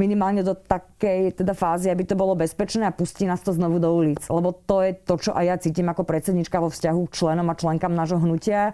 [0.01, 3.93] minimálne do takej teda fázy, aby to bolo bezpečné a pustí nás to znovu do
[3.93, 4.25] ulic.
[4.33, 7.59] Lebo to je to, čo aj ja cítim ako predsednička vo vzťahu k členom a
[7.61, 8.73] členkám nášho hnutia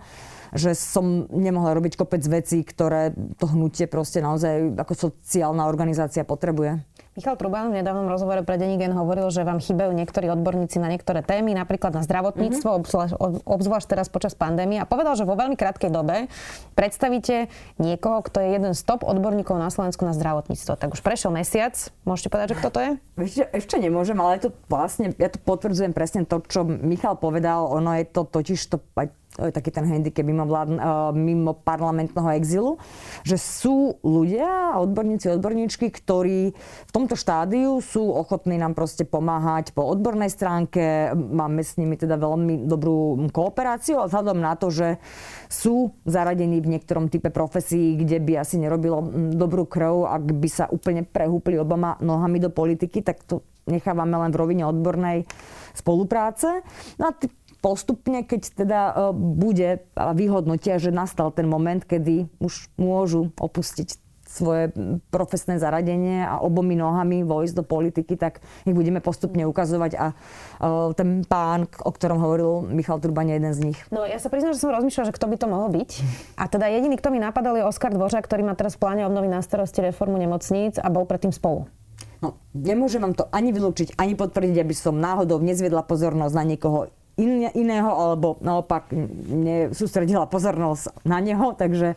[0.54, 6.80] že som nemohla robiť kopec vecí, ktoré to hnutie proste naozaj ako sociálna organizácia potrebuje.
[7.16, 11.24] Michal Trubán v nedávnom rozhovore pre Denigen hovoril, že vám chýbajú niektorí odborníci na niektoré
[11.24, 12.80] témy, napríklad na zdravotníctvo, mm-hmm.
[12.84, 14.76] obzvlášť, obzvlášť teraz počas pandémie.
[14.76, 16.28] A povedal, že vo veľmi krátkej dobe
[16.76, 17.48] predstavíte
[17.80, 20.76] niekoho, kto je jeden z top odborníkov na Slovensku na zdravotníctvo.
[20.76, 21.72] Tak už prešiel mesiac.
[22.04, 22.90] Môžete povedať, že kto to je?
[23.16, 27.64] Ešte, ešte nemôžem, ale to vlastne, ja to potvrdzujem presne to, čo Michal povedal.
[27.80, 30.78] Ono je to totiž to aj taký ten handicap mimo, vlád, uh,
[31.12, 32.80] mimo parlamentného exilu,
[33.22, 39.84] že sú ľudia, odborníci, odborníčky, ktorí v tomto štádiu sú ochotní nám proste pomáhať po
[39.84, 41.12] odbornej stránke.
[41.12, 44.96] Máme s nimi teda veľmi dobrú kooperáciu a vzhľadom na to, že
[45.52, 49.04] sú zaradení v niektorom type profesí, kde by asi nerobilo
[49.36, 54.30] dobrú krv, ak by sa úplne prehúpli obama nohami do politiky, tak to nechávame len
[54.30, 55.26] v rovine odbornej
[55.74, 56.62] spolupráce.
[56.96, 57.12] No a
[57.66, 59.82] postupne, keď teda e, bude
[60.14, 64.74] vyhodnotia, že nastal ten moment, kedy už môžu opustiť svoje
[65.08, 70.90] profesné zaradenie a obomi nohami vojsť do politiky, tak ich budeme postupne ukazovať a uh,
[70.98, 73.78] ten pán, o ktorom hovoril Michal Turban, je jeden z nich.
[73.94, 75.90] No ja sa priznám, že som rozmýšľala, že kto by to mohol byť.
[76.42, 79.30] A teda jediný, kto mi napadal, je Oskar Dvořák, ktorý má teraz v pláne obnoviť
[79.30, 81.70] na starosti reformu nemocníc a bol predtým spolu.
[82.20, 86.90] No, nemôžem vám to ani vylúčiť, ani potvrdiť, aby som náhodou nezviedla pozornosť na niekoho
[87.16, 88.92] in, iného, alebo naopak
[89.32, 91.96] nesústredila pozornosť na neho, takže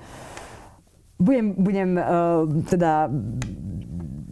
[1.19, 3.11] budem, budem uh, teda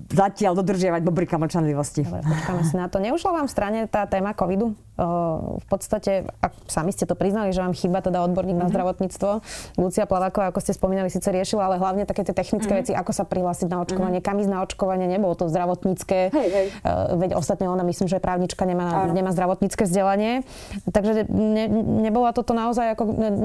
[0.07, 2.07] zatiaľ dodržiavať bobrika mlčanlivosti.
[2.07, 3.03] Počkáme si na to.
[3.03, 4.75] Neušla vám v strane tá téma covidu?
[5.57, 8.65] v podstate, a sami ste to priznali, že vám chýba teda odborník mm-hmm.
[8.65, 8.73] na mhm.
[8.73, 9.29] zdravotníctvo.
[9.77, 12.81] Lucia Plaváková, ako ste spomínali, síce riešila, ale hlavne také tie technické mm-hmm.
[12.81, 14.33] veci, ako sa prihlásiť na očkovanie, mm-hmm.
[14.33, 16.33] kam ísť na očkovanie, nebolo to zdravotnícke.
[16.33, 16.67] Hej, hej.
[17.13, 20.41] Veď ostatne ona, myslím, že právnička nemá, nemá zdravotnícke vzdelanie.
[20.89, 21.69] Takže ne,
[22.09, 23.03] nebola toto naozaj ako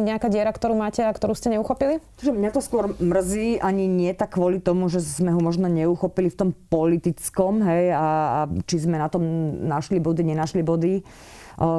[0.09, 2.01] nejaká diera, ktorú máte a ktorú ste neuchopili?
[2.25, 6.37] Mňa to skôr mrzí, ani nie tak kvôli tomu, že sme ho možno neuchopili v
[6.38, 9.22] tom politickom, hej, a, a či sme na tom
[9.66, 11.02] našli body, nenašli body.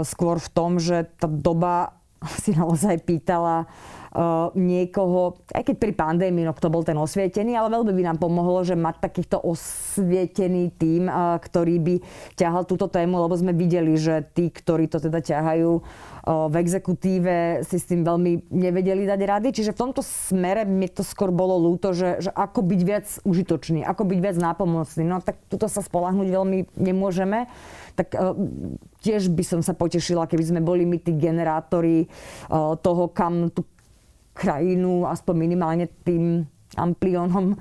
[0.03, 1.97] Skôr v tom, že tá doba
[2.43, 3.67] si naozaj pýtala
[4.53, 8.61] niekoho, aj keď pri pandémii, no kto bol ten osvietený, ale veľmi by nám pomohlo,
[8.61, 11.95] že mať takýchto osvietený tým, uh, ktorý by
[12.37, 17.65] ťahal túto tému, lebo sme videli, že tí, ktorí to teda ťahajú uh, v exekutíve,
[17.65, 19.49] si s tým veľmi nevedeli dať rady.
[19.49, 23.81] Čiže v tomto smere mi to skôr bolo ľúto, že, že ako byť viac užitočný,
[23.81, 25.03] ako byť viac nápomocný.
[25.09, 27.49] No tak tuto sa spolahnuť veľmi nemôžeme
[27.93, 28.17] tak
[29.05, 32.09] tiež by som sa potešila, keby sme boli my tí generátori
[32.81, 33.61] toho, kam tú
[34.33, 37.53] krajinu aspoň minimálne tým amplionom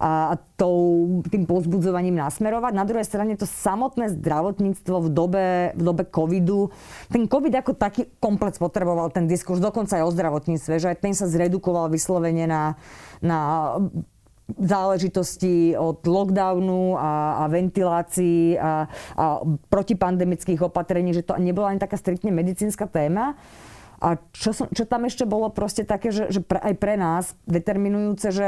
[0.00, 2.72] a tou, tým pozbudzovaním nasmerovať.
[2.72, 6.72] Na druhej strane to samotné zdravotníctvo v dobe, v dobe covidu,
[7.12, 11.12] ten covid ako taký komplex potreboval ten diskurs, dokonca aj o zdravotníctve, že aj ten
[11.12, 12.80] sa zredukoval vyslovene na,
[13.20, 13.76] na
[14.56, 18.88] záležitosti od lockdownu a, a ventilácií a,
[19.20, 19.24] a
[19.68, 23.36] protipandemických opatrení, že to nebola ani taká striktne medicínska téma.
[24.00, 27.36] A čo, som, čo tam ešte bolo proste také, že, že pre, aj pre nás
[27.44, 28.46] determinujúce, že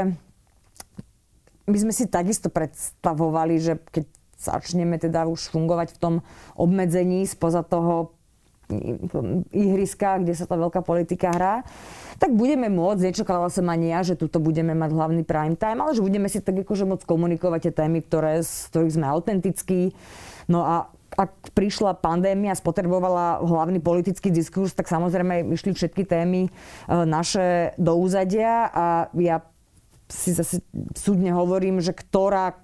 [1.69, 6.13] my sme si takisto predstavovali, že keď začneme teda už fungovať v tom
[6.59, 8.11] obmedzení spoza toho
[9.53, 11.61] ihriska, kde sa tá veľká politika hrá,
[12.17, 15.93] tak budeme môcť, nečakala som ani ja, že tuto budeme mať hlavný prime time, ale
[15.93, 19.93] že budeme si tak akože môcť komunikovať tie témy, ktoré, z ktorých sme autentickí.
[20.47, 26.49] No a ak prišla pandémia, spotrebovala hlavný politický diskurs, tak samozrejme išli všetky témy e,
[26.89, 28.85] naše do úzadia a
[29.17, 29.45] ja
[30.09, 30.61] si zase
[30.97, 32.57] súdne hovorím, že ktorá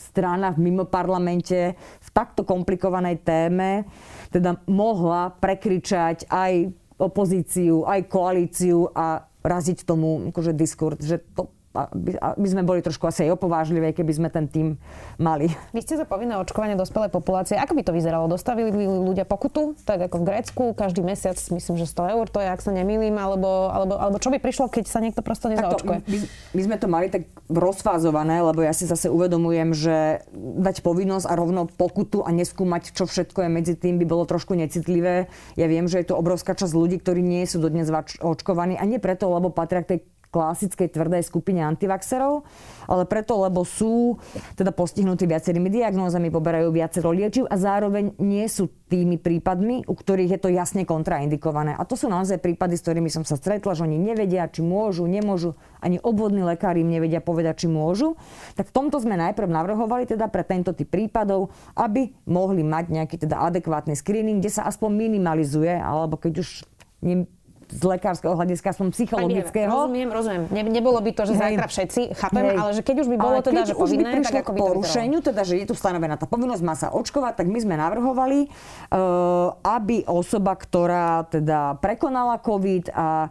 [0.00, 3.84] strana v mimo parlamente v takto komplikovanej téme
[4.32, 12.18] teda mohla prekričať aj opozíciu, aj koalíciu a raziť tomu akože diskurs, že to aby,
[12.18, 14.74] aby sme boli trošku asi aj opovážlivé, keby sme ten tým
[15.22, 15.46] mali.
[15.70, 17.54] Vy ste za povinné očkovanie dospelej populácie.
[17.54, 18.26] Ako by to vyzeralo?
[18.26, 22.42] Dostavili by ľudia pokutu, tak ako v Grécku, každý mesiac, myslím, že 100 eur, to
[22.42, 26.02] je, ak sa nemýlim, alebo, alebo, alebo čo by prišlo, keď sa niekto prosto nezaočkuje?
[26.10, 26.18] my,
[26.58, 31.38] my sme to mali tak rozfázované, lebo ja si zase uvedomujem, že dať povinnosť a
[31.38, 35.30] rovno pokutu a neskúmať, čo všetko je medzi tým, by bolo trošku necitlivé.
[35.54, 37.86] Ja viem, že je to obrovská časť ľudí, ktorí nie sú dodnes
[38.18, 42.46] očkovaní a nie preto, lebo patria k tej klasickej tvrdej skupine antivaxerov,
[42.86, 44.18] ale preto, lebo sú
[44.54, 50.38] teda postihnutí viacerými diagnózami, poberajú viacero liečiv a zároveň nie sú tými prípadmi, u ktorých
[50.38, 51.74] je to jasne kontraindikované.
[51.78, 55.06] A to sú naozaj prípady, s ktorými som sa stretla, že oni nevedia, či môžu,
[55.06, 58.18] nemôžu, ani obvodní lekári im nevedia povedať, či môžu.
[58.58, 63.16] Tak v tomto sme najprv navrhovali teda pre tento typ prípadov, aby mohli mať nejaký
[63.18, 66.66] teda adekvátny screening, kde sa aspoň minimalizuje, alebo keď už
[67.70, 69.70] z lekárskeho hľadiska, som psychologického.
[69.70, 70.42] Rozumiem, rozumiem.
[70.50, 71.40] Ne, nebolo by to, že Hej.
[71.40, 72.56] zajtra všetci, chápem, Hej.
[72.58, 75.18] ale že keď už by bolo ale teda, že povinné, tak ako by to porušeniu,
[75.22, 79.54] teda, že je tu stanovená tá povinnosť, má sa očkovať, tak my sme navrhovali, uh,
[79.62, 83.30] aby osoba, ktorá teda prekonala COVID a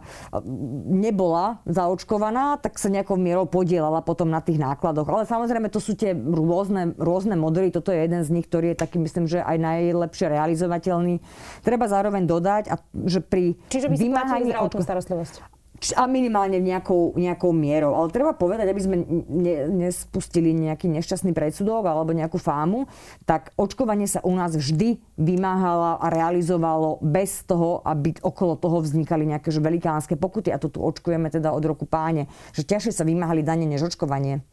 [0.88, 5.06] nebola zaočkovaná, tak sa nejakou mierou podielala potom na tých nákladoch.
[5.06, 7.68] Ale samozrejme, to sú tie rôzne, rôzne modely.
[7.68, 11.20] Toto je jeden z nich, ktorý je taký, myslím, že aj najlepšie realizovateľný.
[11.60, 15.60] Treba zároveň dodať, a, že pri Čiže by vymáhaní zdravotnú starostlivosť
[15.96, 17.96] a minimálne nejakou, nejakou mierou.
[17.96, 18.96] Ale treba povedať, aby sme
[19.32, 22.84] ne, nespustili nejaký nešťastný predsudok alebo nejakú fámu,
[23.24, 29.24] tak očkovanie sa u nás vždy vymáhalo a realizovalo bez toho, aby okolo toho vznikali
[29.24, 30.52] nejaké že velikánske pokuty.
[30.52, 32.28] A to tu očkujeme teda od roku páne.
[32.52, 34.44] Že ťažšie sa vymáhali dane než očkovanie.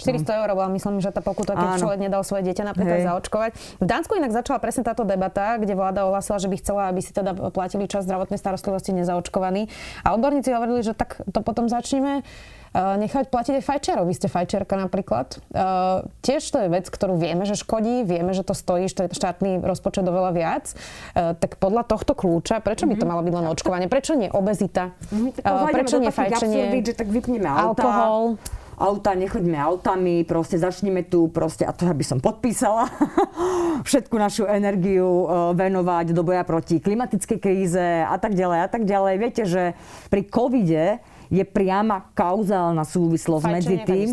[0.00, 1.80] 400 eur bola, myslím, že tá pokuta, keď Áno.
[1.80, 3.06] človek nedal svoje dieťa napríklad Hej.
[3.12, 3.50] zaočkovať.
[3.78, 7.12] V Dánsku inak začala presne táto debata, kde vláda ohlasila, že by chcela, aby si
[7.12, 9.68] teda platili čas zdravotnej starostlivosti nezaočkovaní.
[10.02, 14.04] A odborníci hovorili, že tak to potom začneme eh, nechať platiť aj fajčerov.
[14.08, 15.36] Vy ste fajčerka napríklad.
[15.50, 20.06] Uh, tiež to je vec, ktorú vieme, že škodí, vieme, že to stojí štátny rozpočet
[20.06, 20.64] oveľa viac.
[21.12, 23.10] Uh, tak podľa tohto kľúča, prečo by to mhm.
[23.10, 23.86] malo byť len očkovanie?
[23.90, 24.94] Prečo nie obezita?
[25.10, 26.70] Uh, prečo nie fajčenie?
[26.70, 28.38] Absurdí, že tak vypneme alkohol
[28.80, 32.88] auta, nechoďme autami, proste začneme tu, proste, a to by som podpísala,
[33.88, 38.88] všetku našu energiu e, venovať do boja proti klimatickej kríze a tak ďalej a tak
[38.88, 39.14] ďalej.
[39.20, 39.76] Viete, že
[40.08, 44.08] pri covide je priama kauzálna súvislosť Fajčenie medzi tým.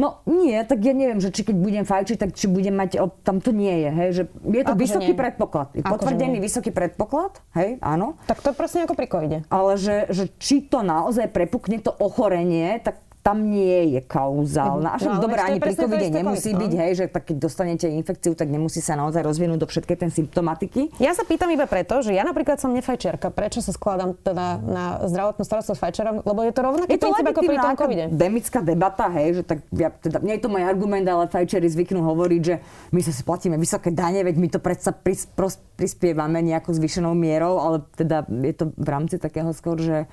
[0.00, 3.44] No nie, tak ja neviem, že či keď budem fajčiť, tak či budem mať, tam
[3.44, 5.68] to nie je, hej, že je to Ako vysoký predpoklad.
[5.76, 8.16] Je potvrdený vysoký predpoklad, hej, áno.
[8.24, 9.38] Tak to je presne ako pri covide.
[9.52, 14.98] Ale že, že či to naozaj prepukne to ochorenie, tak tam nie je kauzálna.
[14.98, 16.80] Až no, dobré, ani pri covide nemusí byť, no.
[16.82, 20.90] hej, že tak keď dostanete infekciu, tak nemusí sa naozaj rozvinúť do všetkej ten symptomatiky.
[20.98, 23.30] Ja sa pýtam iba preto, že ja napríklad som nefajčiarka.
[23.30, 26.14] Prečo sa skladám teda na zdravotnú starostlivosť fajčerom?
[26.26, 28.04] Lebo je to rovnaký je to princíp ako pri tom covide.
[28.10, 32.02] Demická debata, hej, že tak ja, teda, nie je to môj argument, ale fajčeri zvyknú
[32.02, 32.58] hovoriť, že
[32.90, 37.14] my sa si platíme vysoké dane, veď my to predsa pris, pros, prispievame nejakou zvyšenou
[37.14, 40.10] mierou, ale teda je to v rámci takého skôr, že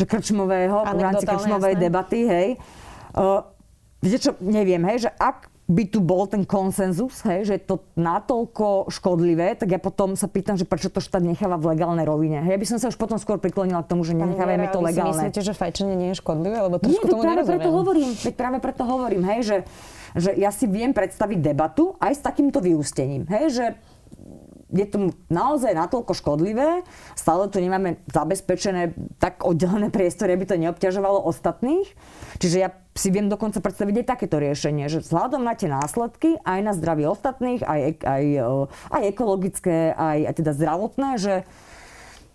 [0.00, 1.84] že krčmového, v rámci krčmovej jasné.
[1.84, 2.48] debaty, hej.
[3.12, 3.44] Uh,
[4.00, 7.86] viete čo, neviem, hej, že ak by tu bol ten konsenzus, hej, že je to
[7.94, 12.42] natoľko škodlivé, tak ja potom sa pýtam, že prečo to štát necháva v legálnej rovine.
[12.42, 15.14] Hej, ja by som sa už potom skôr priklonila k tomu, že nenechávajme to legálne.
[15.14, 16.58] Si myslíte, že fajčenie nie je škodlivé?
[16.58, 19.56] Lebo trošku nie, tomu práve preto hovorím, veď práve preto hovorím, hej, že,
[20.18, 23.30] že ja si viem predstaviť debatu aj s takýmto vyústením.
[23.30, 23.66] Hej, že
[24.70, 26.86] je to naozaj natoľko škodlivé,
[27.18, 31.86] stále tu nemáme zabezpečené tak oddelené priestory, aby to neobťažovalo ostatných.
[32.38, 36.60] Čiže ja si viem dokonca predstaviť aj takéto riešenie, že vzhľadom na tie následky aj
[36.62, 38.24] na zdravie ostatných, aj, aj,
[38.90, 41.34] aj ekologické, aj, aj teda zdravotné, že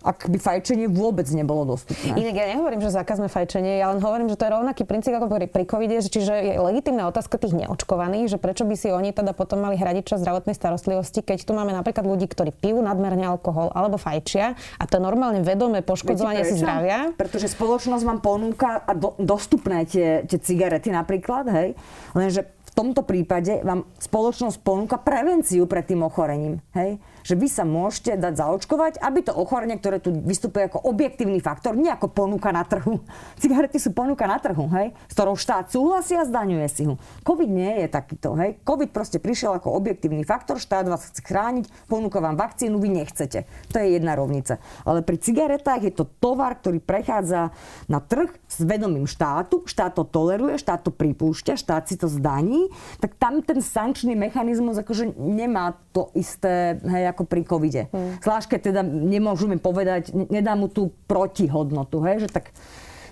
[0.02, 2.14] ak by fajčenie vôbec nebolo dostupné.
[2.14, 5.26] Inak ja nehovorím, že zákazme fajčenie, ja len hovorím, že to je rovnaký princíp ako
[5.28, 9.64] pri, covide, čiže je legitimná otázka tých neočkovaných, že prečo by si oni teda potom
[9.64, 13.98] mali hradiť čas zdravotnej starostlivosti, keď tu máme napríklad ľudí, ktorí pijú nadmerne alkohol alebo
[13.98, 17.12] fajčia a to normálne vedomé poškodzovanie si zdravia.
[17.16, 21.68] Pretože spoločnosť vám ponúka a do, dostupné tie, tie cigarety napríklad, hej,
[22.14, 26.60] lenže v tomto prípade vám spoločnosť ponúka prevenciu pred tým ochorením.
[26.76, 27.00] Hej?
[27.26, 31.74] Že vy sa môžete dať zaočkovať, aby to ochorenie, ktoré tu vystupuje ako objektívny faktor,
[31.74, 33.02] nie ako ponuka na trhu.
[33.42, 36.94] Cigarety sú ponuka na trhu, hej, s ktorou štát súhlasí a zdaňuje si ho.
[37.26, 38.62] COVID nie je takýto, hej.
[38.62, 43.50] COVID proste prišiel ako objektívny faktor, štát vás chce chrániť, ponúka vám vakcínu, vy nechcete.
[43.74, 44.62] To je jedna rovnica.
[44.86, 47.50] Ale pri cigaretách je to tovar, ktorý prechádza
[47.90, 52.70] na trh s vedomím štátu, štát to toleruje, štát to pripúšťa, štát si to zdaní,
[53.02, 57.88] tak tam ten sankčný mechanizmus akože nemá to isté, hej, ako pri covide.
[57.88, 58.20] Hmm.
[58.20, 62.52] Zvlášť, keď teda nemôžeme povedať, nedá mu tú protihodnotu, hej, že tak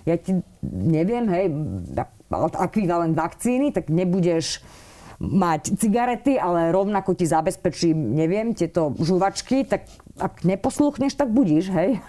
[0.05, 1.49] ja ti neviem, hej,
[2.53, 4.61] akvivalent vakcíny, tak nebudeš
[5.19, 11.99] mať cigarety, ale rovnako ti zabezpečí, neviem, tieto žuvačky, tak ak neposluchneš, tak budíš, hej?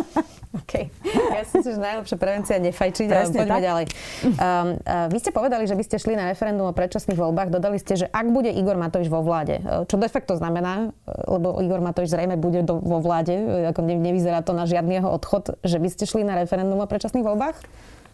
[0.60, 0.90] OK.
[1.30, 3.62] Ja si myslím, že najlepšia prevencia je nefajčiť, ale poďme tak?
[3.62, 3.84] ďalej.
[3.86, 7.54] Um, uh, vy ste povedali, že by ste šli na referendum o predčasných voľbách.
[7.54, 11.78] Dodali ste, že ak bude Igor Matovič vo vláde, čo de facto znamená, lebo Igor
[11.78, 13.36] Matovič zrejme bude do, vo vláde,
[13.70, 17.22] ako nevyzerá to na žiadny jeho odchod, že by ste šli na referendum o predčasných
[17.22, 17.56] voľbách?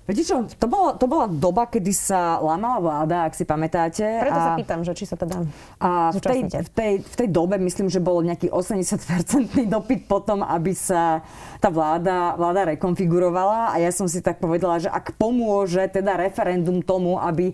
[0.06, 4.06] Viete čo, to, bolo, to bola doba, kedy sa lámala vláda, ak si pamätáte.
[4.06, 5.42] Preto a, sa pýtam, že či sa teda
[5.82, 10.46] A v tej, v, tej, v tej dobe myslím, že bol nejaký 80-percentný dopyt potom,
[10.46, 11.26] aby sa
[11.58, 16.86] tá vláda, vláda rekonfigurovala a ja som si tak povedala, že ak pomôže teda referendum
[16.86, 17.50] tomu, aby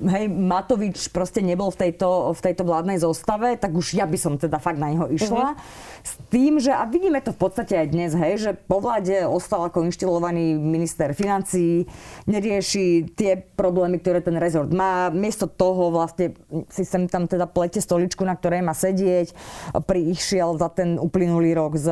[0.00, 4.40] hej, Matovič proste nebol v tejto, v tejto vládnej zostave, tak už ja by som
[4.40, 5.52] teda fakt na neho išla.
[5.52, 6.00] Uh-huh.
[6.00, 9.68] S tým, že, a vidíme to v podstate aj dnes, hej, že po vláde ostal
[9.68, 11.84] ako inštilovaný minister financí,
[12.24, 15.12] nerieši tie problémy, ktoré ten rezort má.
[15.12, 16.32] Miesto toho vlastne
[16.72, 19.36] si sem tam teda plete stoličku, na ktorej má sedieť.
[19.84, 21.84] Prišiel za ten uplynulý rok s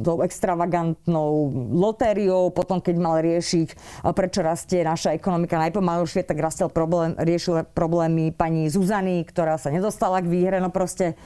[0.00, 3.68] tou extravagantnou lotériou, potom keď mal riešiť,
[4.16, 10.22] prečo rastie naša ekonomika najpomalšie, tak rastel problém, riešil problémy pani Zuzany, ktorá sa nedostala
[10.22, 10.58] k výhre.
[10.58, 11.18] No proste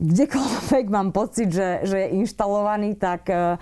[0.00, 3.56] kdekoľvek mám pocit, že, že je inštalovaný, tak uh,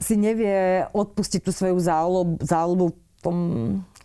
[0.00, 1.78] si nevie odpustiť tú svoju
[2.40, 3.38] záľubu, v tom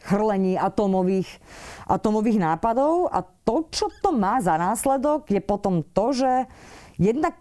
[0.04, 1.40] chrlení atomových,
[1.88, 3.08] atomových nápadov.
[3.08, 6.52] A to, čo to má za následok, je potom to, že
[7.00, 7.36] jednak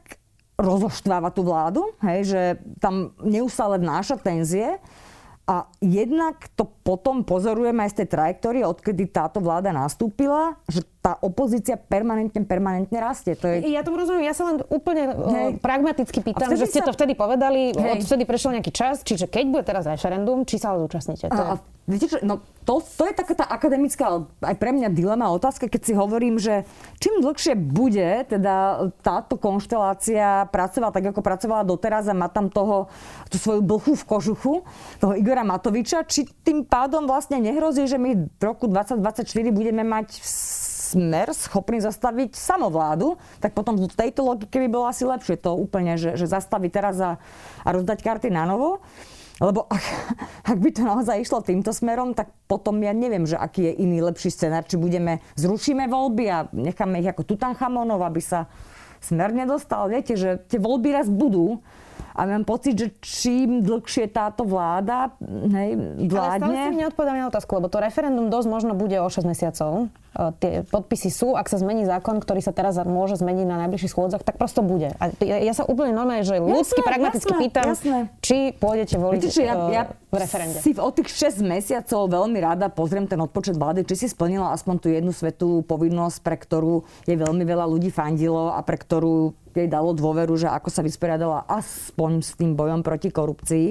[0.55, 2.43] rozoštváva tú vládu, hej, že
[2.79, 4.79] tam neustále vnáša tenzie
[5.45, 11.21] a jednak to potom pozorujeme aj z tej trajektórie, odkedy táto vláda nastúpila, že tá
[11.21, 13.37] opozícia permanentne, permanentne rastie.
[13.37, 13.69] To je...
[13.69, 15.61] Ja tomu rozumiem, ja sa len úplne Hej.
[15.61, 16.89] pragmaticky pýtam, že ste sa...
[16.89, 18.01] to vtedy povedali, Hej.
[18.01, 21.29] odvtedy prešiel nejaký čas, čiže keď bude teraz referendum, či sa ho zúčastníte?
[21.29, 24.89] To a, a, viete čo, no to, to je taká tá akademická, aj pre mňa
[24.97, 26.65] dilema otázka, keď si hovorím, že
[26.97, 32.89] čím dlhšie bude teda táto konštelácia pracovať tak, ako pracovala doteraz a má tam toho,
[33.29, 34.53] tú svoju blchu v kožuchu,
[35.05, 40.17] toho Igora Matoviča, či tým pádom vlastne nehrozí, že my v roku 2024 budeme mať
[40.85, 45.97] smer schopný zastaviť samovládu, tak potom v tejto logike by bolo asi lepšie to úplne,
[45.97, 47.17] že, že zastaviť teraz a,
[47.65, 48.85] a rozdať karty na novo.
[49.43, 49.83] Lebo ak,
[50.53, 54.05] ak by to naozaj išlo týmto smerom, tak potom ja neviem, že aký je iný
[54.05, 54.69] lepší scenár.
[54.69, 58.47] Či budeme, zrušíme voľby a necháme ich ako Tutanchamonov, aby sa
[59.03, 59.91] smer nedostal.
[59.91, 61.59] Viete, že tie voľby raz budú
[62.15, 65.11] a mám pocit, že čím dlhšie táto vláda
[65.51, 65.75] hej,
[66.07, 66.47] vládne...
[66.47, 69.91] Ale stále si neodpovedám na otázku, lebo to referendum dosť možno bude o 6 mesiacov.
[70.15, 73.91] E, tie podpisy sú, ak sa zmení zákon, ktorý sa teraz môže zmeniť na najbližších
[73.91, 74.95] schôdzach, tak prosto bude.
[75.03, 77.99] A ja, ja sa úplne normálne, že ľudsky, pragmaticky jasné, pýtam, jasné.
[78.23, 80.63] či pôjdete voliť Viete, ja, ja v referende.
[80.63, 84.75] si o tých 6 mesiacov veľmi rada pozriem ten odpočet vlády, či si splnila aspoň
[84.79, 89.71] tú jednu svetú povinnosť, pre ktorú je veľmi veľa ľudí fandilo a pre ktorú jej
[89.71, 93.67] dalo dôveru, že ako sa vysporiadala aspoň s tým bojom proti korupcii.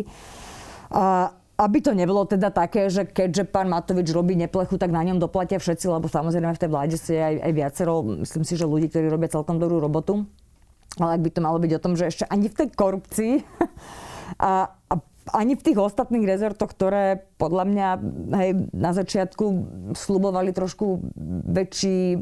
[0.94, 5.22] A, aby to nebolo teda také, že keďže pán Matovič robí neplechu, tak na ňom
[5.22, 7.94] doplatia všetci, lebo samozrejme v tej vláde si aj, aj viacero,
[8.26, 10.26] myslím si, že ľudí, ktorí robia celkom dobrú robotu.
[10.98, 13.34] Ale ak by to malo byť o tom, že ešte ani v tej korupcii
[14.42, 14.94] a, a
[15.32, 17.88] ani v tých ostatných rezortoch, ktoré podľa mňa
[18.44, 19.46] hej, na začiatku
[19.96, 21.00] slubovali trošku
[21.48, 22.20] väčší,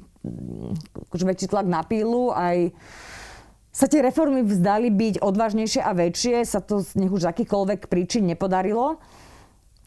[1.09, 2.69] akože väčší tlak na pílu, aj
[3.71, 7.87] sa tie reformy vzdali byť odvážnejšie a väčšie, sa to z nech už z akýchkoľvek
[7.87, 8.99] príčin nepodarilo.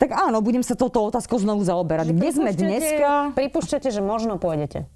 [0.00, 2.10] Tak áno, budem sa touto otázkou znovu zaoberať.
[2.10, 3.36] Kde sme dneska?
[3.36, 4.90] Pripúšťate, že možno pôjdete.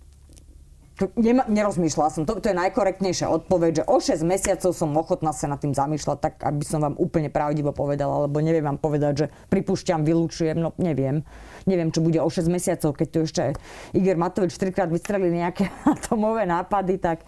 [1.15, 2.23] Nema, nerozmýšľala som.
[2.27, 6.19] To, to je najkorektnejšia odpoveď, že o 6 mesiacov som ochotná sa nad tým zamýšľať,
[6.19, 10.75] tak aby som vám úplne pravdivo povedala, lebo neviem vám povedať, že pripúšťam, vylúčujem, no
[10.83, 11.23] neviem.
[11.71, 13.55] Neviem, čo bude o 6 mesiacov, keď tu ešte
[13.95, 17.23] Igor Matovič trikrát vystrelili nejaké atomové nápady, tak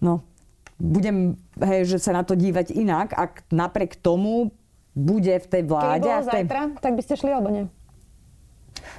[0.00, 0.24] no,
[0.78, 4.54] budem, hej, že sa na to dívať inak, ak napriek tomu
[4.94, 6.06] bude v tej vláde...
[6.06, 6.42] Keby bolo tej...
[6.46, 7.64] zajtra, tak by ste šli alebo nie?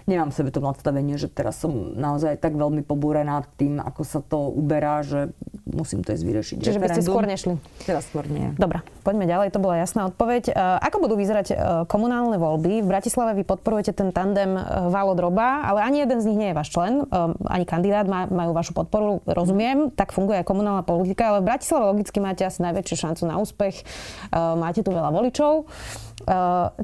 [0.05, 4.49] Nemám sebe to nadstavenie, že teraz som naozaj tak veľmi pobúrená tým, ako sa to
[4.51, 5.32] uberá, že
[5.69, 6.57] musím to ísť vyriešiť.
[6.59, 7.53] Čiže by ste skôr nešli?
[7.86, 8.53] Teraz skôr nie.
[8.57, 10.49] Dobre, poďme ďalej, to bola jasná odpoveď.
[10.49, 11.55] E, ako budú vyzerať e,
[11.86, 12.82] komunálne voľby?
[12.82, 16.49] V Bratislave vy podporujete ten tandem e, Valo Droba, ale ani jeden z nich nie
[16.51, 17.05] je váš člen,
[17.45, 22.17] ani kandidát, majú vašu podporu, rozumiem, tak funguje aj komunálna politika, ale v Bratislave logicky
[22.17, 23.86] máte asi najväčšiu šancu na úspech,
[24.34, 25.69] máte tu veľa voličov.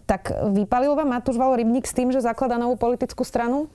[0.06, 3.68] Tak vypalil vám Matúš Valo Rybník s tým, že zakladá novú politickú stranu?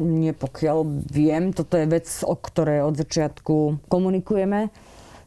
[0.00, 4.72] Nie, pokiaľ viem, toto je vec, o ktorej od začiatku komunikujeme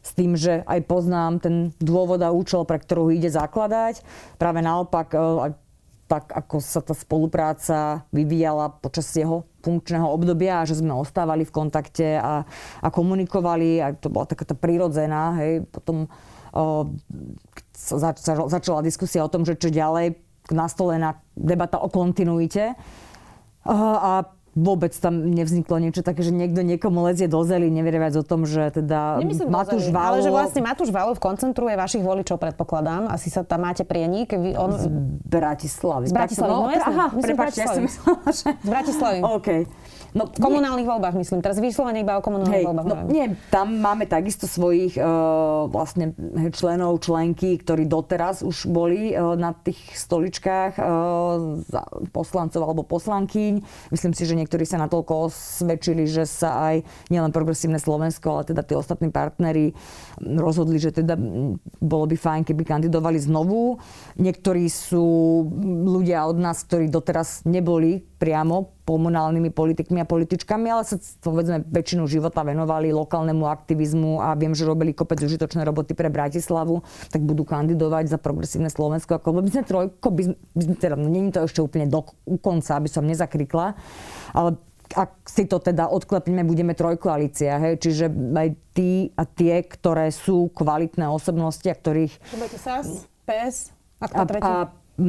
[0.04, 4.04] s tým, že aj poznám ten dôvod a účel, pre ktorú ide zakladať.
[4.36, 5.18] Práve naopak, e,
[6.04, 11.54] tak, ako sa tá spolupráca vyvíjala počas jeho funkčného obdobia a že sme ostávali v
[11.54, 12.44] kontakte a,
[12.84, 16.04] a komunikovali a to bola taká tá prírodzená, hej, potom
[18.48, 20.16] začala, diskusia o tom, že čo ďalej,
[20.54, 22.78] nastolená debata o kontinuite
[23.64, 28.22] a vôbec tam nevzniklo niečo také, že niekto niekomu lezie do zely, nevie viac o
[28.22, 30.06] tom, že teda Nemyslím Matúš Valo...
[30.14, 33.10] Ale že vlastne Matúš Valov koncentruje vašich voličov, predpokladám.
[33.10, 34.30] Asi sa tam máte prienik.
[34.30, 34.70] Vy on...
[34.78, 34.86] Z
[35.26, 36.06] Bratislavy.
[36.06, 36.94] Z Bratislavy, no, no jasne.
[36.94, 38.48] Aha, prepáčte, ja som myslela, že...
[38.54, 39.18] Z Bratislavy.
[39.42, 39.48] OK.
[40.14, 40.92] No, v komunálnych nie.
[40.94, 41.42] voľbách, myslím.
[41.42, 42.86] Teraz vyslovene iba o komunálnych hej, voľbách.
[42.86, 46.14] No, nie, tam máme takisto svojich uh, vlastne
[46.54, 51.58] členov, členky, ktorí doteraz už boli uh, na tých stoličkách uh,
[52.14, 53.58] poslancov alebo poslankyň.
[53.90, 58.62] Myslím si, že niektorí sa natoľko osvedčili, že sa aj nielen progresívne Slovensko, ale teda
[58.62, 59.74] tí ostatní partnery
[60.22, 61.18] rozhodli, že teda
[61.82, 63.82] bolo by fajn, keby kandidovali znovu.
[64.22, 65.02] Niektorí sú
[65.90, 72.04] ľudia od nás, ktorí doteraz neboli priamo komunálnymi politikmi a političkami, ale sa povedzme väčšinu
[72.04, 77.48] života venovali lokálnemu aktivizmu a viem, že robili kopec užitočné roboty pre Bratislavu, tak budú
[77.48, 79.16] kandidovať za progresívne Slovensko.
[79.16, 82.04] Ako by sme trojko, by sme, by sme teda, no není to ešte úplne do
[82.44, 83.72] konca, aby som nezakrikla,
[84.36, 84.60] ale
[84.92, 87.80] ak si to teda odklepneme, budeme trojkoalícia, hej?
[87.80, 92.12] čiže aj tí a tie, ktoré sú kvalitné osobnosti a ktorých...
[92.36, 94.52] Budete SAS, PS a, a, a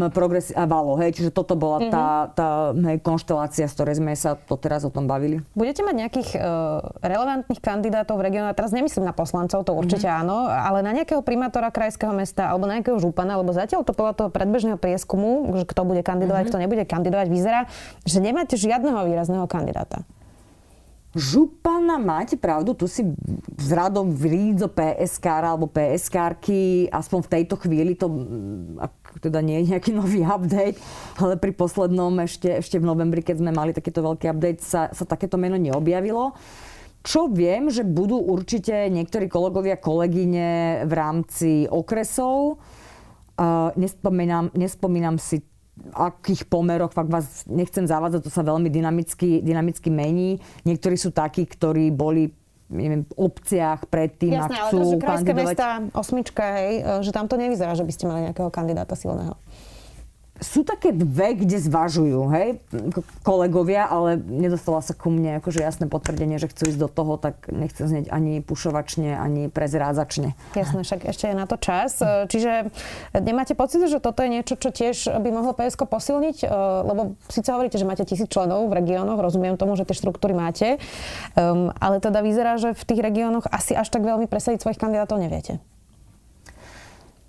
[0.09, 1.93] progres a valo, hej, čiže toto bola mm-hmm.
[1.93, 5.45] tá, tá hej, konštelácia, z ktorej sme sa to teraz o tom bavili.
[5.53, 10.21] Budete mať nejakých uh, relevantných kandidátov v regióne, teraz nemyslím na poslancov, to určite mm-hmm.
[10.25, 14.13] áno, ale na nejakého primátora krajského mesta alebo na nejakého župana, lebo zatiaľ to podľa
[14.17, 16.57] toho predbežného prieskumu, že kto bude kandidovať, mm-hmm.
[16.57, 17.69] kto nebude kandidovať, vyzerá,
[18.09, 20.01] že nemáte žiadneho výrazného kandidáta.
[21.15, 23.07] Župana, máte pravdu, tu si
[23.55, 26.43] z radom vrídzo PSK alebo PSK,
[26.91, 28.11] aspoň v tejto chvíli to,
[28.75, 30.75] ak teda nie je nejaký nový update,
[31.15, 35.07] ale pri poslednom ešte, ešte v novembri, keď sme mali takýto veľký update, sa, sa
[35.07, 36.35] takéto meno neobjavilo.
[36.99, 42.59] Čo viem, že budú určite niektorí kolegovia, kolegyne v rámci okresov.
[43.39, 45.45] Uh, nespomínam, nespomínam si
[45.91, 50.39] akých pomeroch, fakt vás nechcem zavádzať, to sa veľmi dynamicky, dynamicky mení.
[50.63, 52.31] Niektorí sú takí, ktorí boli
[52.65, 56.73] neviem, v obciach predtým Jasné, a chcú ale to, že mesta, osmička, hej,
[57.05, 59.37] že tam to nevyzerá, že by ste mali nejakého kandidáta silného
[60.43, 62.59] sú také dve, kde zvažujú, hej,
[63.23, 67.47] kolegovia, ale nedostala sa ku mne akože jasné potvrdenie, že chcú ísť do toho, tak
[67.47, 70.35] nechcem znieť ani pušovačne, ani prezrádzačne.
[70.59, 72.03] Jasné, však ešte je na to čas.
[72.03, 72.67] Čiže
[73.15, 76.37] nemáte pocit, že toto je niečo, čo tiež by mohlo PSK posilniť?
[76.43, 76.47] E,
[76.83, 80.83] lebo síce hovoríte, že máte tisíc členov v regiónoch, rozumiem tomu, že tie štruktúry máte,
[81.39, 85.15] um, ale teda vyzerá, že v tých regiónoch asi až tak veľmi presadiť svojich kandidátov
[85.15, 85.63] neviete.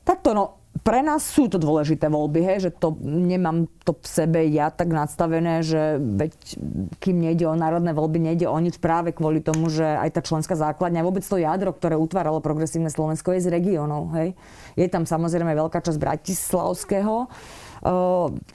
[0.06, 4.40] Takto, no, pre nás sú to dôležité voľby, hej, že to nemám to v sebe
[4.50, 6.32] ja tak nadstavené, že veď,
[6.98, 10.58] kým nejde o národné voľby, nejde o nič práve kvôli tomu, že aj tá členská
[10.58, 14.10] základňa, vôbec to jadro, ktoré utváralo progresívne Slovensko, je z regiónov.
[14.18, 14.34] Hej.
[14.74, 17.30] Je tam samozrejme veľká časť Bratislavského,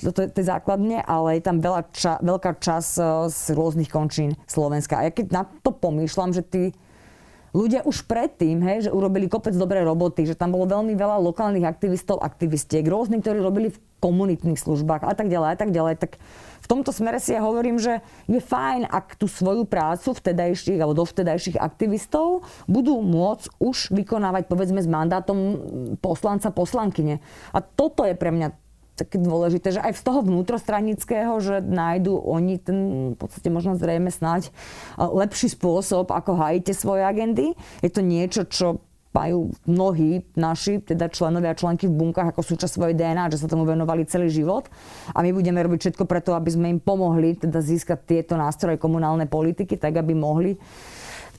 [0.01, 2.91] to je základne, ale je tam veľa ča, veľká časť
[3.31, 4.99] z rôznych končín Slovenska.
[4.99, 6.63] A ja keď na to pomýšľam, že tí
[7.51, 11.67] ľudia už predtým, hej, že urobili kopec dobré roboty, že tam bolo veľmi veľa lokálnych
[11.67, 16.11] aktivistov, aktivistiek, rôznych, ktorí robili v komunitných službách a tak ďalej a tak ďalej, tak
[16.61, 21.05] v tomto smere si ja hovorím, že je fajn, ak tú svoju prácu vtedajších alebo
[21.05, 25.37] dovtedajších aktivistov budú môcť už vykonávať povedzme s mandátom
[26.01, 27.21] poslanca, poslankyne.
[27.53, 28.70] A toto je pre mňa
[29.01, 32.77] také dôležité, že aj z toho vnútrostranického, že nájdu oni ten
[33.13, 34.53] v podstate možno zrejme snáď
[34.97, 37.57] lepší spôsob, ako hajíte svoje agendy.
[37.81, 42.79] Je to niečo, čo majú mnohí naši, teda členovia a členky v bunkách ako súčasť
[42.79, 44.71] svojej DNA, že sa tomu venovali celý život.
[45.11, 49.27] A my budeme robiť všetko preto, aby sme im pomohli teda získať tieto nástroje komunálnej
[49.27, 50.55] politiky, tak aby mohli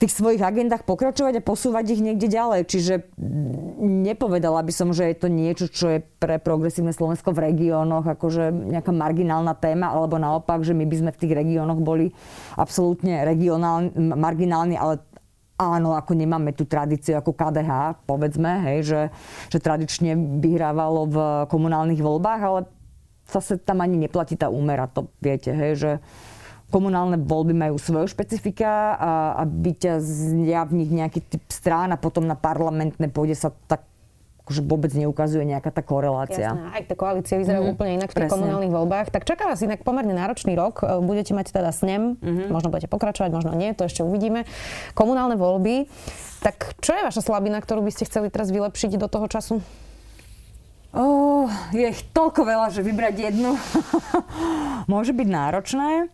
[0.03, 2.67] tých svojich agendách pokračovať a posúvať ich niekde ďalej.
[2.67, 2.95] Čiže
[3.79, 8.51] nepovedala by som, že je to niečo, čo je pre progresívne Slovensko v regiónoch akože
[8.51, 12.11] nejaká marginálna téma, alebo naopak, že my by sme v tých regiónoch boli
[12.59, 14.99] absolútne regionálni, marginálni, ale
[15.55, 19.01] áno, ako nemáme tú tradíciu ako KDH, povedzme, hej, že,
[19.55, 22.61] že tradične vyhrávalo v komunálnych voľbách, ale
[23.31, 25.91] zase tam ani neplatí tá úmera, to viete, hej, že
[26.73, 32.25] komunálne voľby majú svoje špecifika a, a vyťazia v nich nejaký typ strán a potom
[32.25, 33.93] na parlamentné pôde sa tak
[34.43, 36.51] akože vôbec neukazuje nejaká tá korelácia.
[36.51, 38.35] Jasné, aj tie koalície vyzerajú mm, úplne inak v tých presne.
[38.35, 39.07] komunálnych voľbách.
[39.15, 40.83] Tak čaká vás inak pomerne náročný rok.
[40.83, 42.51] E, budete mať teda snem, mm-hmm.
[42.51, 44.43] možno budete pokračovať, možno nie, to ešte uvidíme.
[44.99, 45.87] Komunálne voľby.
[46.43, 49.63] Tak čo je vaša slabina, ktorú by ste chceli teraz vylepšiť do toho času?
[50.93, 53.57] Oh, je ich toľko veľa, že vybrať jednu
[54.93, 56.13] môže byť náročné.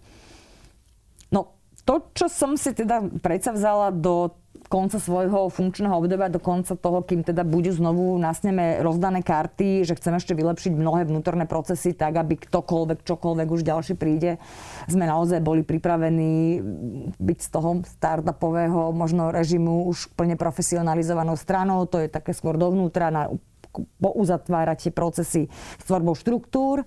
[1.89, 4.37] To, čo som si teda predsa vzala do
[4.69, 9.97] konca svojho funkčného obdobia, do konca toho, kým teda budú znovu nasneme rozdané karty, že
[9.97, 14.37] chceme ešte vylepšiť mnohé vnútorné procesy tak, aby ktokoľvek, čokoľvek už ďalší príde,
[14.85, 16.61] sme naozaj boli pripravení
[17.17, 21.89] byť z toho startupového možno režimu už plne profesionalizovanou stranou.
[21.89, 23.33] To je také skôr dovnútra na
[24.05, 25.43] pouzatvárať tie procesy
[25.81, 26.85] s tvorbou štruktúr.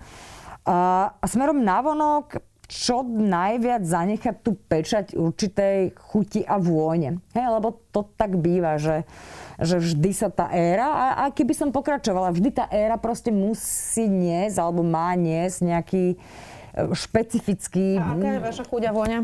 [0.62, 7.19] A, a smerom navonok čo najviac zanechať tú pečať určitej chuti a vône.
[7.36, 9.03] Hej, lebo to tak býva, že,
[9.59, 14.07] že vždy sa tá éra, a, a keby som pokračovala, vždy tá éra proste musí
[14.07, 16.17] niesť, alebo má niesť nejaký e,
[16.95, 17.99] špecifický...
[17.99, 19.19] A aká je vaša chuť a vôňa?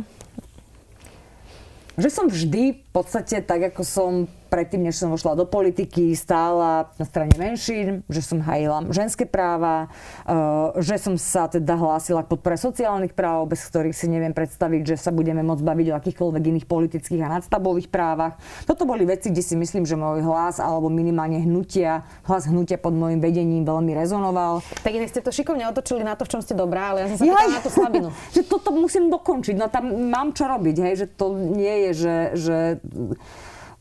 [1.95, 4.11] Že som vždy v podstate, tak ako som
[4.47, 9.91] predtým, než som vošla do politiky, stála na strane menšín, že som hajila ženské práva,
[10.25, 10.33] eh,
[10.81, 14.95] že som sa teda hlásila k podpore sociálnych práv, bez ktorých si neviem predstaviť, že
[14.97, 18.39] sa budeme môcť baviť o akýchkoľvek iných politických a nadstavových právach.
[18.63, 22.95] Toto boli veci, kde si myslím, že môj hlas alebo minimálne hnutia, hlas hnutia pod
[22.95, 24.63] môjim vedením veľmi rezonoval.
[24.81, 27.17] Tak inak ste to šikovne otočili na to, v čom ste dobrá, ale ja som
[27.19, 28.09] sa ja, na tú slabinu.
[28.35, 32.15] že toto musím dokončiť, no tam mám čo robiť, hej, že to nie je, že,
[32.37, 32.57] že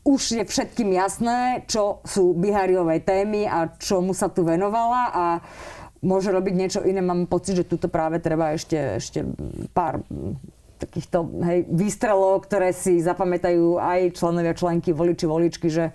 [0.07, 5.25] už je všetkým jasné, čo sú Bihariové témy a čomu sa tu venovala a
[5.99, 7.03] môže robiť niečo iné.
[7.03, 9.27] Mám pocit, že tuto práve treba ešte, ešte
[9.75, 9.99] pár
[10.79, 15.91] takýchto hej, výstrelov, ktoré si zapamätajú aj členovia, členky, voliči, voličky, že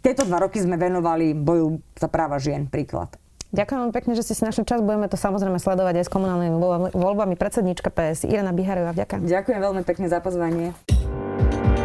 [0.00, 3.12] tieto dva roky sme venovali boju za práva žien, príklad.
[3.52, 4.80] Ďakujem vám pekne, že ste si našli čas.
[4.80, 6.56] Budeme to samozrejme sledovať aj s komunálnymi
[6.96, 7.36] voľbami.
[7.36, 9.28] Predsednička PS Irena Bihariová, ďakujem.
[9.28, 10.72] Ďakujem veľmi pekne za pozvanie.